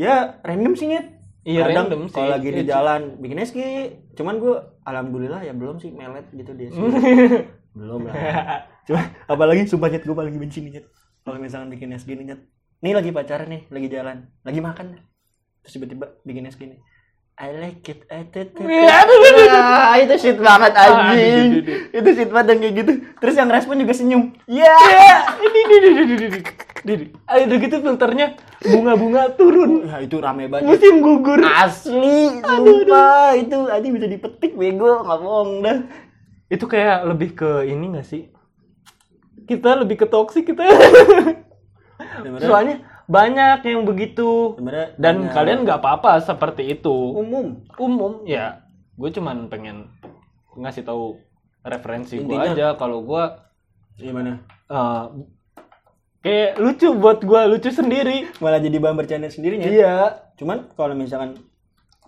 ya 0.00 0.14
random 0.40 0.72
sih 0.74 0.88
nyet 0.88 1.06
Iya, 1.40 1.64
Kadang 1.64 1.88
random 1.88 2.02
sih. 2.04 2.14
kalau 2.14 2.28
lagi 2.30 2.48
di 2.48 2.56
Iya, 2.58 2.68
jalan 2.70 3.02
bikin 3.16 3.38
SG 3.38 3.58
cuman 4.14 4.34
gue 4.36 4.54
alhamdulillah 4.82 5.40
ya 5.40 5.52
belum 5.52 5.76
sih 5.76 5.88
melet 5.90 6.28
gitu 6.30 6.52
dia 6.52 6.68
sih 6.70 6.80
belum 7.70 8.00
lah 8.02 8.14
cuma 8.82 9.00
apalagi 9.26 9.64
sumpah 9.64 9.88
nyet 9.88 10.02
gue 10.02 10.12
paling 10.12 10.34
benci 10.34 10.60
nih 10.60 10.72
nyet 10.74 10.86
kalau 11.20 11.36
misalkan 11.36 11.68
bikin 11.68 11.92
SG 11.92 12.12
nih 12.14 12.26
nyet 12.26 12.40
nih 12.80 12.92
lagi 12.92 13.10
pacaran 13.10 13.48
nih 13.48 13.62
lagi 13.68 13.88
jalan 13.88 14.16
lagi 14.40 14.58
makan 14.58 14.86
terus 15.60 15.72
tiba-tiba 15.72 16.16
bikin 16.22 16.44
SG 16.46 16.64
nih 16.66 16.80
I 17.36 17.56
like 17.56 17.80
it, 17.86 18.04
I 18.06 18.20
did 18.22 18.52
it. 18.52 18.60
Iya, 18.60 19.00
aduh, 19.00 19.16
aduh, 19.16 19.32
aduh. 19.40 19.64
Ah, 19.80 19.96
itu 19.96 20.12
shit 20.20 20.36
banget 20.36 20.76
Ah, 20.76 21.08
anjing. 21.08 21.64
itu 21.88 22.08
shit 22.12 22.28
banget 22.28 22.52
yang 22.52 22.60
kayak 22.60 22.74
gitu. 22.76 22.92
Terus 23.16 23.32
yang 23.34 23.48
respon 23.48 23.80
juga 23.80 23.96
senyum. 23.96 24.36
Iya. 24.44 24.76
Ini, 25.40 25.60
Ayo 26.82 27.42
udah 27.44 27.58
gitu 27.60 27.76
filternya 27.78 28.26
bunga-bunga 28.62 29.36
turun. 29.36 29.84
Ya 29.84 30.00
itu 30.00 30.16
rame 30.16 30.48
banget. 30.48 30.64
Musim 30.64 31.04
gugur. 31.04 31.40
Asli, 31.40 32.40
sumpah 32.40 33.36
itu 33.36 33.58
anjing 33.68 33.92
bisa 33.92 34.08
dipetik 34.08 34.56
bego, 34.56 35.04
nggak 35.04 35.18
bohong 35.20 35.60
dah. 35.60 35.78
Itu 36.48 36.64
kayak 36.64 37.04
lebih 37.04 37.36
ke 37.36 37.68
ini 37.68 37.94
gak 37.94 38.08
sih? 38.08 38.32
Kita 39.44 39.76
lebih 39.76 40.00
ke 40.00 40.06
toksik 40.06 40.48
kita. 40.48 40.64
Sebenarnya, 42.16 42.48
Soalnya 42.48 42.76
banyak 43.06 43.58
yang 43.62 43.82
begitu. 43.84 44.56
sebenarnya 44.56 44.88
Dan 44.96 45.14
banyak 45.20 45.32
kalian 45.32 45.58
nggak 45.62 45.78
apa-apa 45.78 46.18
seperti 46.18 46.70
itu. 46.70 46.96
umum. 47.12 47.60
Umum 47.76 48.24
ya. 48.24 48.64
Gue 48.96 49.10
cuman 49.10 49.46
pengen 49.46 49.92
ngasih 50.54 50.82
tahu 50.82 51.20
referensi 51.60 52.16
gue 52.16 52.34
aja 52.34 52.72
kalau 52.74 53.04
gue 53.04 53.24
Gimana? 53.96 54.40
eh, 54.66 55.02
kayak 56.20 56.60
lucu 56.60 56.88
buat 56.96 57.24
gue 57.24 57.40
lucu 57.50 57.70
sendiri. 57.72 58.28
Malah 58.40 58.60
jadi 58.60 58.76
bahan 58.76 58.96
bercanda 58.96 59.28
sendirinya. 59.32 59.66
Iya. 59.66 59.94
Cuman 60.36 60.72
kalau 60.76 60.92
misalkan 60.96 61.40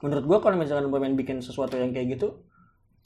menurut 0.03 0.25
gua 0.27 0.39
kalau 0.43 0.59
misalkan 0.59 0.91
pengen 0.91 1.15
bikin 1.15 1.39
sesuatu 1.41 1.79
yang 1.79 1.95
kayak 1.95 2.19
gitu 2.19 2.43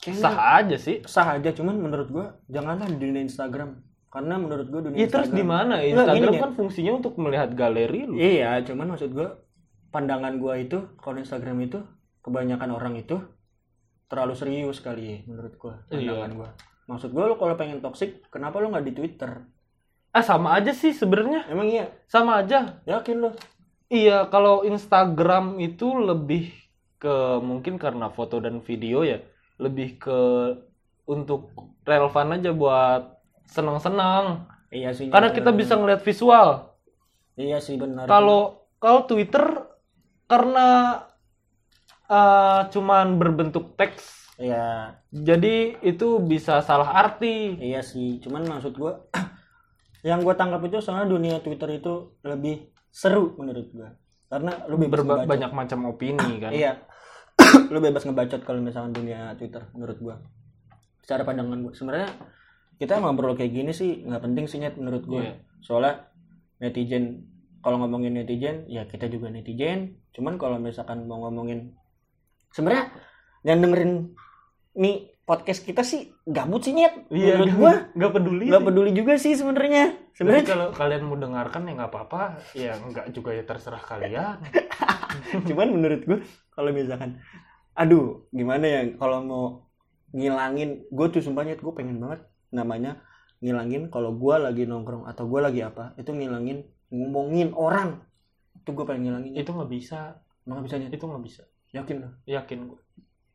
kayaknya 0.01 0.21
Sah 0.25 0.37
aja 0.57 0.77
sih. 0.81 0.97
sah 1.05 1.27
aja 1.37 1.53
cuman 1.53 1.77
menurut 1.77 2.09
gua 2.09 2.25
janganlah 2.49 2.89
di 2.89 2.97
dunia 2.97 3.21
Instagram 3.21 3.85
karena 4.09 4.35
menurut 4.41 4.67
gua 4.73 4.81
dunia 4.81 4.97
Iya 4.97 5.07
terus 5.13 5.29
di 5.29 5.45
mana? 5.45 5.85
Instagram 5.85 6.33
gini, 6.33 6.41
kan 6.41 6.51
fungsinya 6.57 6.91
untuk 6.97 7.13
melihat 7.21 7.53
galeri 7.53 8.09
lu. 8.09 8.17
Iya, 8.17 8.65
cuman 8.65 8.97
maksud 8.97 9.13
gua 9.13 9.45
pandangan 9.93 10.41
gua 10.41 10.57
itu 10.57 10.97
kalau 10.97 11.21
Instagram 11.21 11.57
itu 11.69 11.79
kebanyakan 12.25 12.69
orang 12.73 12.97
itu 12.97 13.21
terlalu 14.09 14.33
serius 14.33 14.81
kali 14.81 15.03
ya 15.05 15.17
menurut 15.29 15.53
gua 15.61 15.85
pandangan 15.85 16.31
gua. 16.33 16.49
Maksud 16.89 17.09
gua 17.13 17.23
lu 17.29 17.35
kalau 17.37 17.53
pengen 17.53 17.77
toxic, 17.77 18.25
kenapa 18.33 18.57
lu 18.57 18.73
nggak 18.73 18.85
di 18.89 18.93
Twitter? 18.97 19.45
Ah 20.15 20.23
sama 20.25 20.57
aja 20.57 20.71
sih 20.73 20.91
sebenarnya. 20.95 21.45
Emang 21.51 21.67
iya? 21.69 21.91
Sama 22.09 22.41
aja. 22.41 22.81
Yakin 22.87 23.17
lu? 23.21 23.29
Iya, 23.87 24.27
kalau 24.27 24.67
Instagram 24.67 25.63
itu 25.63 25.95
lebih 25.95 26.51
ke 26.99 27.39
mungkin 27.39 27.79
karena 27.79 28.11
foto 28.11 28.41
dan 28.43 28.59
video 28.59 29.05
ya, 29.05 29.21
lebih 29.61 29.95
ke 30.01 30.19
untuk 31.07 31.53
relevan 31.87 32.35
aja 32.35 32.51
buat 32.51 33.21
senang-senang. 33.47 34.43
Iya 34.73 34.91
sih. 34.91 35.07
Karena 35.07 35.31
kita 35.31 35.55
bisa 35.55 35.79
ngeliat 35.79 36.03
visual. 36.03 36.75
Iya 37.39 37.63
sih 37.63 37.79
benar. 37.79 38.09
Kalau 38.11 38.67
kalau 38.81 39.07
Twitter 39.07 39.45
karena 40.27 40.99
eh, 42.11 42.61
cuman 42.73 43.15
berbentuk 43.15 43.75
teks, 43.79 44.27
Iya, 44.37 44.93
jadi 45.09 45.81
itu 45.81 46.21
bisa 46.21 46.61
salah 46.61 46.93
arti. 46.93 47.57
iya 47.57 47.81
sih. 47.81 48.21
Cuman 48.21 48.45
maksud 48.45 48.77
gua 48.77 49.01
yang 50.01 50.21
gua 50.21 50.33
tangkap 50.33 50.61
itu 50.61 50.77
soalnya 50.77 51.07
dunia 51.07 51.39
Twitter 51.39 51.69
itu 51.73 52.17
lebih 52.21 52.69
seru 52.89 53.33
menurut 53.37 53.67
gua. 53.71 53.89
Karena 54.27 54.51
lu 54.67 54.75
bebas 54.75 55.01
Berba- 55.01 55.23
ngebacot. 55.23 55.31
banyak 55.31 55.51
macam 55.53 55.79
opini 55.87 56.29
kan. 56.43 56.51
Iya. 56.51 56.83
lu 57.73 57.79
bebas 57.79 58.03
ngebacot 58.03 58.41
kalau 58.43 58.59
misalkan 58.59 58.91
dunia 58.91 59.33
Twitter 59.35 59.65
menurut 59.71 59.97
gua. 59.97 60.15
Secara 61.01 61.23
pandangan 61.23 61.59
gua. 61.61 61.73
Sebenarnya 61.73 62.09
kita 62.77 62.99
ngobrol 62.99 63.33
kayak 63.33 63.53
gini 63.53 63.71
sih 63.73 64.05
nggak 64.05 64.21
penting 64.21 64.45
sih 64.45 64.59
Nyet, 64.59 64.75
menurut 64.75 65.03
gua. 65.03 65.21
Iya. 65.23 65.33
Soalnya 65.61 65.93
netizen 66.57 67.25
kalau 67.59 67.81
ngomongin 67.81 68.13
netizen 68.13 68.67
ya 68.67 68.85
kita 68.85 69.07
juga 69.07 69.29
netizen. 69.29 69.97
Cuman 70.13 70.37
kalau 70.37 70.61
misalkan 70.61 71.05
mau 71.05 71.25
ngomongin 71.25 71.73
sebenarnya 72.51 72.89
yang 73.41 73.61
dengerin 73.61 74.13
nih 74.73 75.16
podcast 75.27 75.67
kita 75.67 75.83
sih 75.83 76.07
gabut 76.23 76.63
sih 76.63 76.71
Nyet. 76.71 77.11
Iya, 77.11 77.35
menurut 77.35 77.53
gua 77.59 77.73
nggak 77.91 78.11
peduli. 78.15 78.45
nggak 78.47 78.63
peduli 78.63 78.89
juga 78.95 79.13
sih 79.19 79.35
sebenarnya. 79.35 79.91
Sebenarnya 80.15 80.45
kalau 80.47 80.67
kalian 80.71 81.03
mau 81.03 81.19
dengarkan 81.19 81.67
ya 81.67 81.73
nggak 81.75 81.91
apa-apa, 81.91 82.21
ya 82.55 82.71
nggak 82.79 83.11
juga 83.11 83.35
ya 83.35 83.43
terserah 83.43 83.83
kalian. 83.83 84.39
cuman 85.51 85.67
menurut 85.73 86.01
gue 86.05 86.19
kalau 86.53 86.69
misalkan 86.71 87.17
aduh 87.73 88.25
gimana 88.33 88.65
ya 88.65 88.81
kalau 88.97 89.17
mau 89.23 89.45
ngilangin 90.13 90.85
gue 90.89 91.07
tuh 91.09 91.21
sumpahnya 91.21 91.57
gue 91.57 91.73
pengen 91.73 92.01
banget 92.01 92.25
namanya 92.49 93.01
ngilangin 93.43 93.93
kalau 93.93 94.13
gue 94.17 94.35
lagi 94.37 94.65
nongkrong 94.65 95.05
atau 95.05 95.29
gue 95.29 95.39
lagi 95.41 95.61
apa 95.61 95.93
itu 95.99 96.09
ngilangin 96.09 96.65
ngomongin 96.89 97.53
orang 97.53 98.01
itu 98.57 98.69
gue 98.73 98.85
pengen 98.87 99.03
ngilangin 99.07 99.33
itu 99.39 99.47
nggak 99.47 99.71
bisa, 99.71 100.19
emang 100.43 100.59
bisa 100.65 100.75
nyet 100.75 100.91
itu 100.91 101.05
nggak 101.07 101.23
bisa. 101.23 101.43
yakin 101.71 102.03
Yakin 102.27 102.59
gue. 102.67 102.79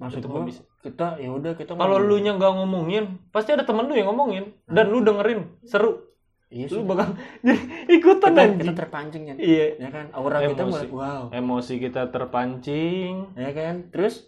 Maksud 0.02 0.18
Itu 0.18 0.42
bisa. 0.42 0.62
kita 0.82 1.14
ya 1.16 1.30
udah 1.30 1.54
kita 1.54 1.72
Kalau 1.72 1.96
lu 1.96 2.18
nya 2.18 2.34
nggak 2.34 2.52
ngomongin, 2.52 3.04
pasti 3.30 3.54
ada 3.54 3.62
temen 3.62 3.86
lu 3.86 3.94
yang 3.94 4.10
ngomongin 4.10 4.50
dan 4.66 4.90
lu 4.90 4.98
dengerin 5.00 5.62
seru. 5.62 6.10
iya 6.48 6.66
Lu 6.66 6.82
bakal 6.82 7.14
jadi 7.46 7.62
ikutan 7.88 8.30
kita, 8.30 8.42
anjing. 8.42 8.60
kita 8.60 8.74
terpancing 8.76 9.22
ya 9.24 9.34
Iya. 9.38 9.66
ya 9.78 9.88
kan 9.88 10.06
aura 10.12 10.42
kita 10.42 10.60
Emosi. 10.60 10.68
mulai 10.68 10.88
wow 10.90 11.22
Emosi 11.30 11.74
kita 11.78 12.02
terpancing. 12.08 13.12
ya 13.34 13.50
kan 13.50 13.88
terus 13.88 14.26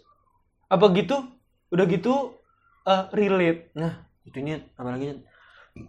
Apa 0.65 0.89
gitu? 0.91 1.13
Udah 1.69 1.85
gitu 1.85 2.39
eh, 2.83 3.03
relate. 3.11 3.69
Nah, 3.75 3.93
itunya 4.23 4.65
apalagi 4.73 5.21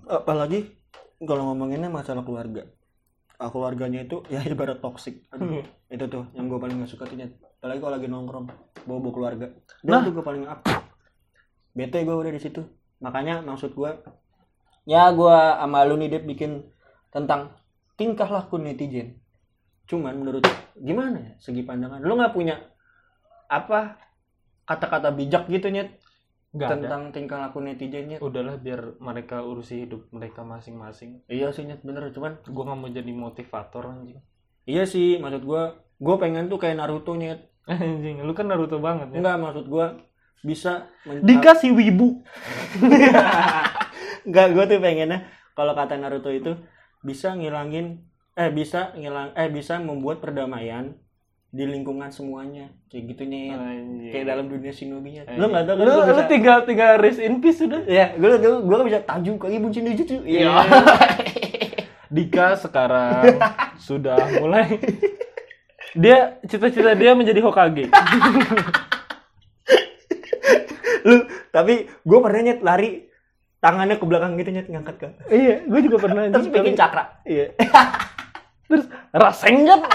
apalagi 0.06 0.76
kalau 1.18 1.48
ngomonginnya 1.48 1.88
masalah 1.88 2.20
keluarga. 2.20 2.68
Ah, 3.36 3.48
keluarganya 3.48 4.02
itu 4.02 4.20
ya 4.32 4.40
ibarat 4.42 4.80
toksik. 4.80 5.24
Aduh, 5.30 5.64
itu 5.94 6.04
tuh 6.06 6.24
yang 6.32 6.48
gue 6.48 6.56
paling 6.56 6.76
gak 6.78 6.90
suka 6.90 7.04
tuh. 7.06 7.16
Apalagi 7.66 7.82
kalau 7.82 7.94
lagi 7.98 8.06
nongkrong 8.06 8.46
bawa 8.86 8.98
bawa 9.02 9.10
keluarga. 9.10 9.46
Dan 9.82 9.90
Nah. 9.90 10.02
itu 10.06 10.14
gue 10.14 10.22
paling 10.22 10.46
up. 10.46 10.62
Bete 11.74 11.98
gue 11.98 12.14
udah 12.14 12.30
di 12.30 12.38
situ. 12.38 12.62
Makanya 13.02 13.42
maksud 13.42 13.74
gue 13.74 13.90
ya 14.86 15.10
gue 15.10 15.34
sama 15.58 15.82
lu 15.82 15.98
nih 15.98 16.14
Dep 16.14 16.30
bikin 16.30 16.62
tentang 17.10 17.50
tingkah 17.98 18.30
laku 18.30 18.62
netizen. 18.62 19.18
Cuman 19.90 20.14
menurut 20.14 20.46
gimana 20.78 21.18
ya 21.18 21.32
segi 21.42 21.66
pandangan 21.66 21.98
lu 21.98 22.14
nggak 22.14 22.30
punya 22.30 22.54
apa 23.50 23.98
kata-kata 24.62 25.10
bijak 25.10 25.50
gitu 25.50 25.66
nyet 25.66 25.90
ada. 26.54 26.70
tentang 26.70 27.10
tingkah 27.10 27.50
laku 27.50 27.58
netizennya 27.58 28.22
Udahlah 28.22 28.62
biar 28.62 28.94
mereka 29.02 29.42
urusi 29.42 29.82
hidup 29.82 30.06
mereka 30.14 30.46
masing-masing. 30.46 31.26
iya 31.26 31.50
sih 31.50 31.66
nyet 31.66 31.82
bener 31.82 32.14
cuman 32.14 32.38
Gua 32.46 32.62
nggak 32.62 32.78
mau 32.78 32.90
jadi 32.94 33.10
motivator 33.10 33.90
anjing. 33.90 34.22
iya 34.70 34.86
sih 34.86 35.18
maksud 35.18 35.42
gua 35.42 35.82
gua 35.98 36.14
pengen 36.22 36.46
tuh 36.46 36.62
kayak 36.62 36.78
Naruto 36.78 37.16
nyet 37.18 37.42
Anjing, 37.66 38.22
lu 38.22 38.30
kan 38.30 38.46
Naruto 38.46 38.78
banget 38.78 39.10
ya. 39.10 39.18
enggak 39.18 39.36
maksud 39.42 39.66
gua 39.66 39.98
bisa 40.46 40.86
Dikasih 41.02 41.74
wibu. 41.74 42.22
enggak 44.26 44.46
gua 44.54 44.64
tuh 44.70 44.78
pengennya 44.78 45.26
kalau 45.58 45.74
kata 45.74 45.98
Naruto 45.98 46.30
itu 46.30 46.54
bisa 47.02 47.34
ngilangin 47.34 48.06
eh 48.36 48.50
bisa 48.52 48.92
ngilang 48.94 49.32
eh 49.34 49.48
bisa 49.48 49.80
membuat 49.80 50.20
perdamaian 50.20 50.92
di 51.50 51.64
lingkungan 51.64 52.12
semuanya 52.12 52.68
kayak 52.92 53.16
gitu 53.16 53.22
Anjing. 53.24 54.12
kayak 54.12 54.26
dalam 54.28 54.46
dunia 54.46 54.70
shinobi 54.70 55.24
Anjing. 55.24 55.40
lu 55.40 55.46
nggak 55.48 55.64
tahu 55.64 55.74
kan 55.80 55.84
lu, 55.86 55.92
lu 55.94 56.02
bisa 56.04 56.24
tinggal 56.28 56.58
tinggal 56.68 56.92
rest 57.00 57.18
in 57.18 57.40
peace 57.40 57.58
sudah. 57.64 57.80
ya 57.88 58.12
gua 58.20 58.36
gua 58.36 58.60
gua 58.60 58.78
bisa 58.84 59.00
taju 59.02 59.32
kaki 59.40 59.56
buncin 59.58 59.88
jujutsu 59.90 60.22
iya 60.22 60.62
Dika 62.06 62.54
sekarang 62.54 63.40
sudah 63.86 64.38
mulai 64.38 64.78
dia 65.96 66.36
cita-cita 66.44 66.92
dia 66.92 67.16
menjadi 67.16 67.40
Hokage. 67.40 67.88
lu 71.06 71.16
Tapi 71.50 71.74
gue 71.88 72.18
pernah 72.20 72.40
nyet 72.42 72.60
lari 72.60 73.06
tangannya 73.58 73.96
ke 73.96 74.04
belakang 74.04 74.36
gitu 74.36 74.50
nyet 74.52 74.68
ngangkat 74.68 74.96
ke. 75.00 75.08
Iya, 75.32 75.64
gue 75.64 75.80
juga 75.82 75.96
pernah. 75.98 76.28
Terus 76.28 76.48
bikin 76.52 76.76
cakra. 76.76 77.04
Iya. 77.24 77.56
Terus 78.68 78.84
raseng 79.10 79.64
kan? 79.64 79.80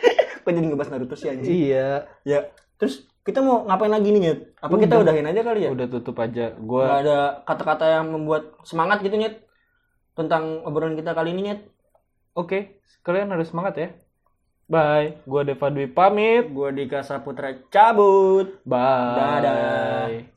Eh, 0.00 0.16
Kok 0.40 0.48
jadi 0.48 0.64
ngebahas 0.64 0.90
Naruto 0.96 1.12
sih 1.12 1.28
anjing? 1.28 1.52
iya. 1.52 2.08
Ya. 2.24 2.48
Terus 2.80 3.04
kita 3.20 3.44
mau 3.44 3.68
ngapain 3.68 3.92
lagi 3.92 4.08
nih 4.08 4.20
nyet? 4.22 4.38
Apa 4.56 4.80
kita 4.80 4.96
Udah. 4.96 5.12
udahin 5.12 5.28
aja 5.28 5.40
kali 5.44 5.60
ya? 5.68 5.70
Udah 5.76 5.86
tutup 5.92 6.16
aja. 6.16 6.56
Gak 6.56 6.64
Gua 6.64 7.04
ada 7.04 7.18
kata-kata 7.44 7.84
yang 8.00 8.08
membuat 8.08 8.56
semangat 8.64 9.04
gitu 9.04 9.12
nyet 9.20 9.44
tentang 10.16 10.64
obrolan 10.64 10.96
kita 10.96 11.12
kali 11.12 11.36
ini 11.36 11.52
nyet. 11.52 11.60
oke. 12.32 12.80
Kalian 13.04 13.28
harus 13.28 13.52
semangat 13.52 13.74
ya. 13.76 13.88
Bye. 14.70 15.18
Gua 15.26 15.42
Deva 15.42 15.66
Dwi 15.66 15.90
pamit. 15.90 16.46
Gue 16.46 16.70
Dika 16.70 17.02
Saputra 17.02 17.50
cabut. 17.74 18.62
Bye. 18.62 19.18
Dadah. 19.18 20.22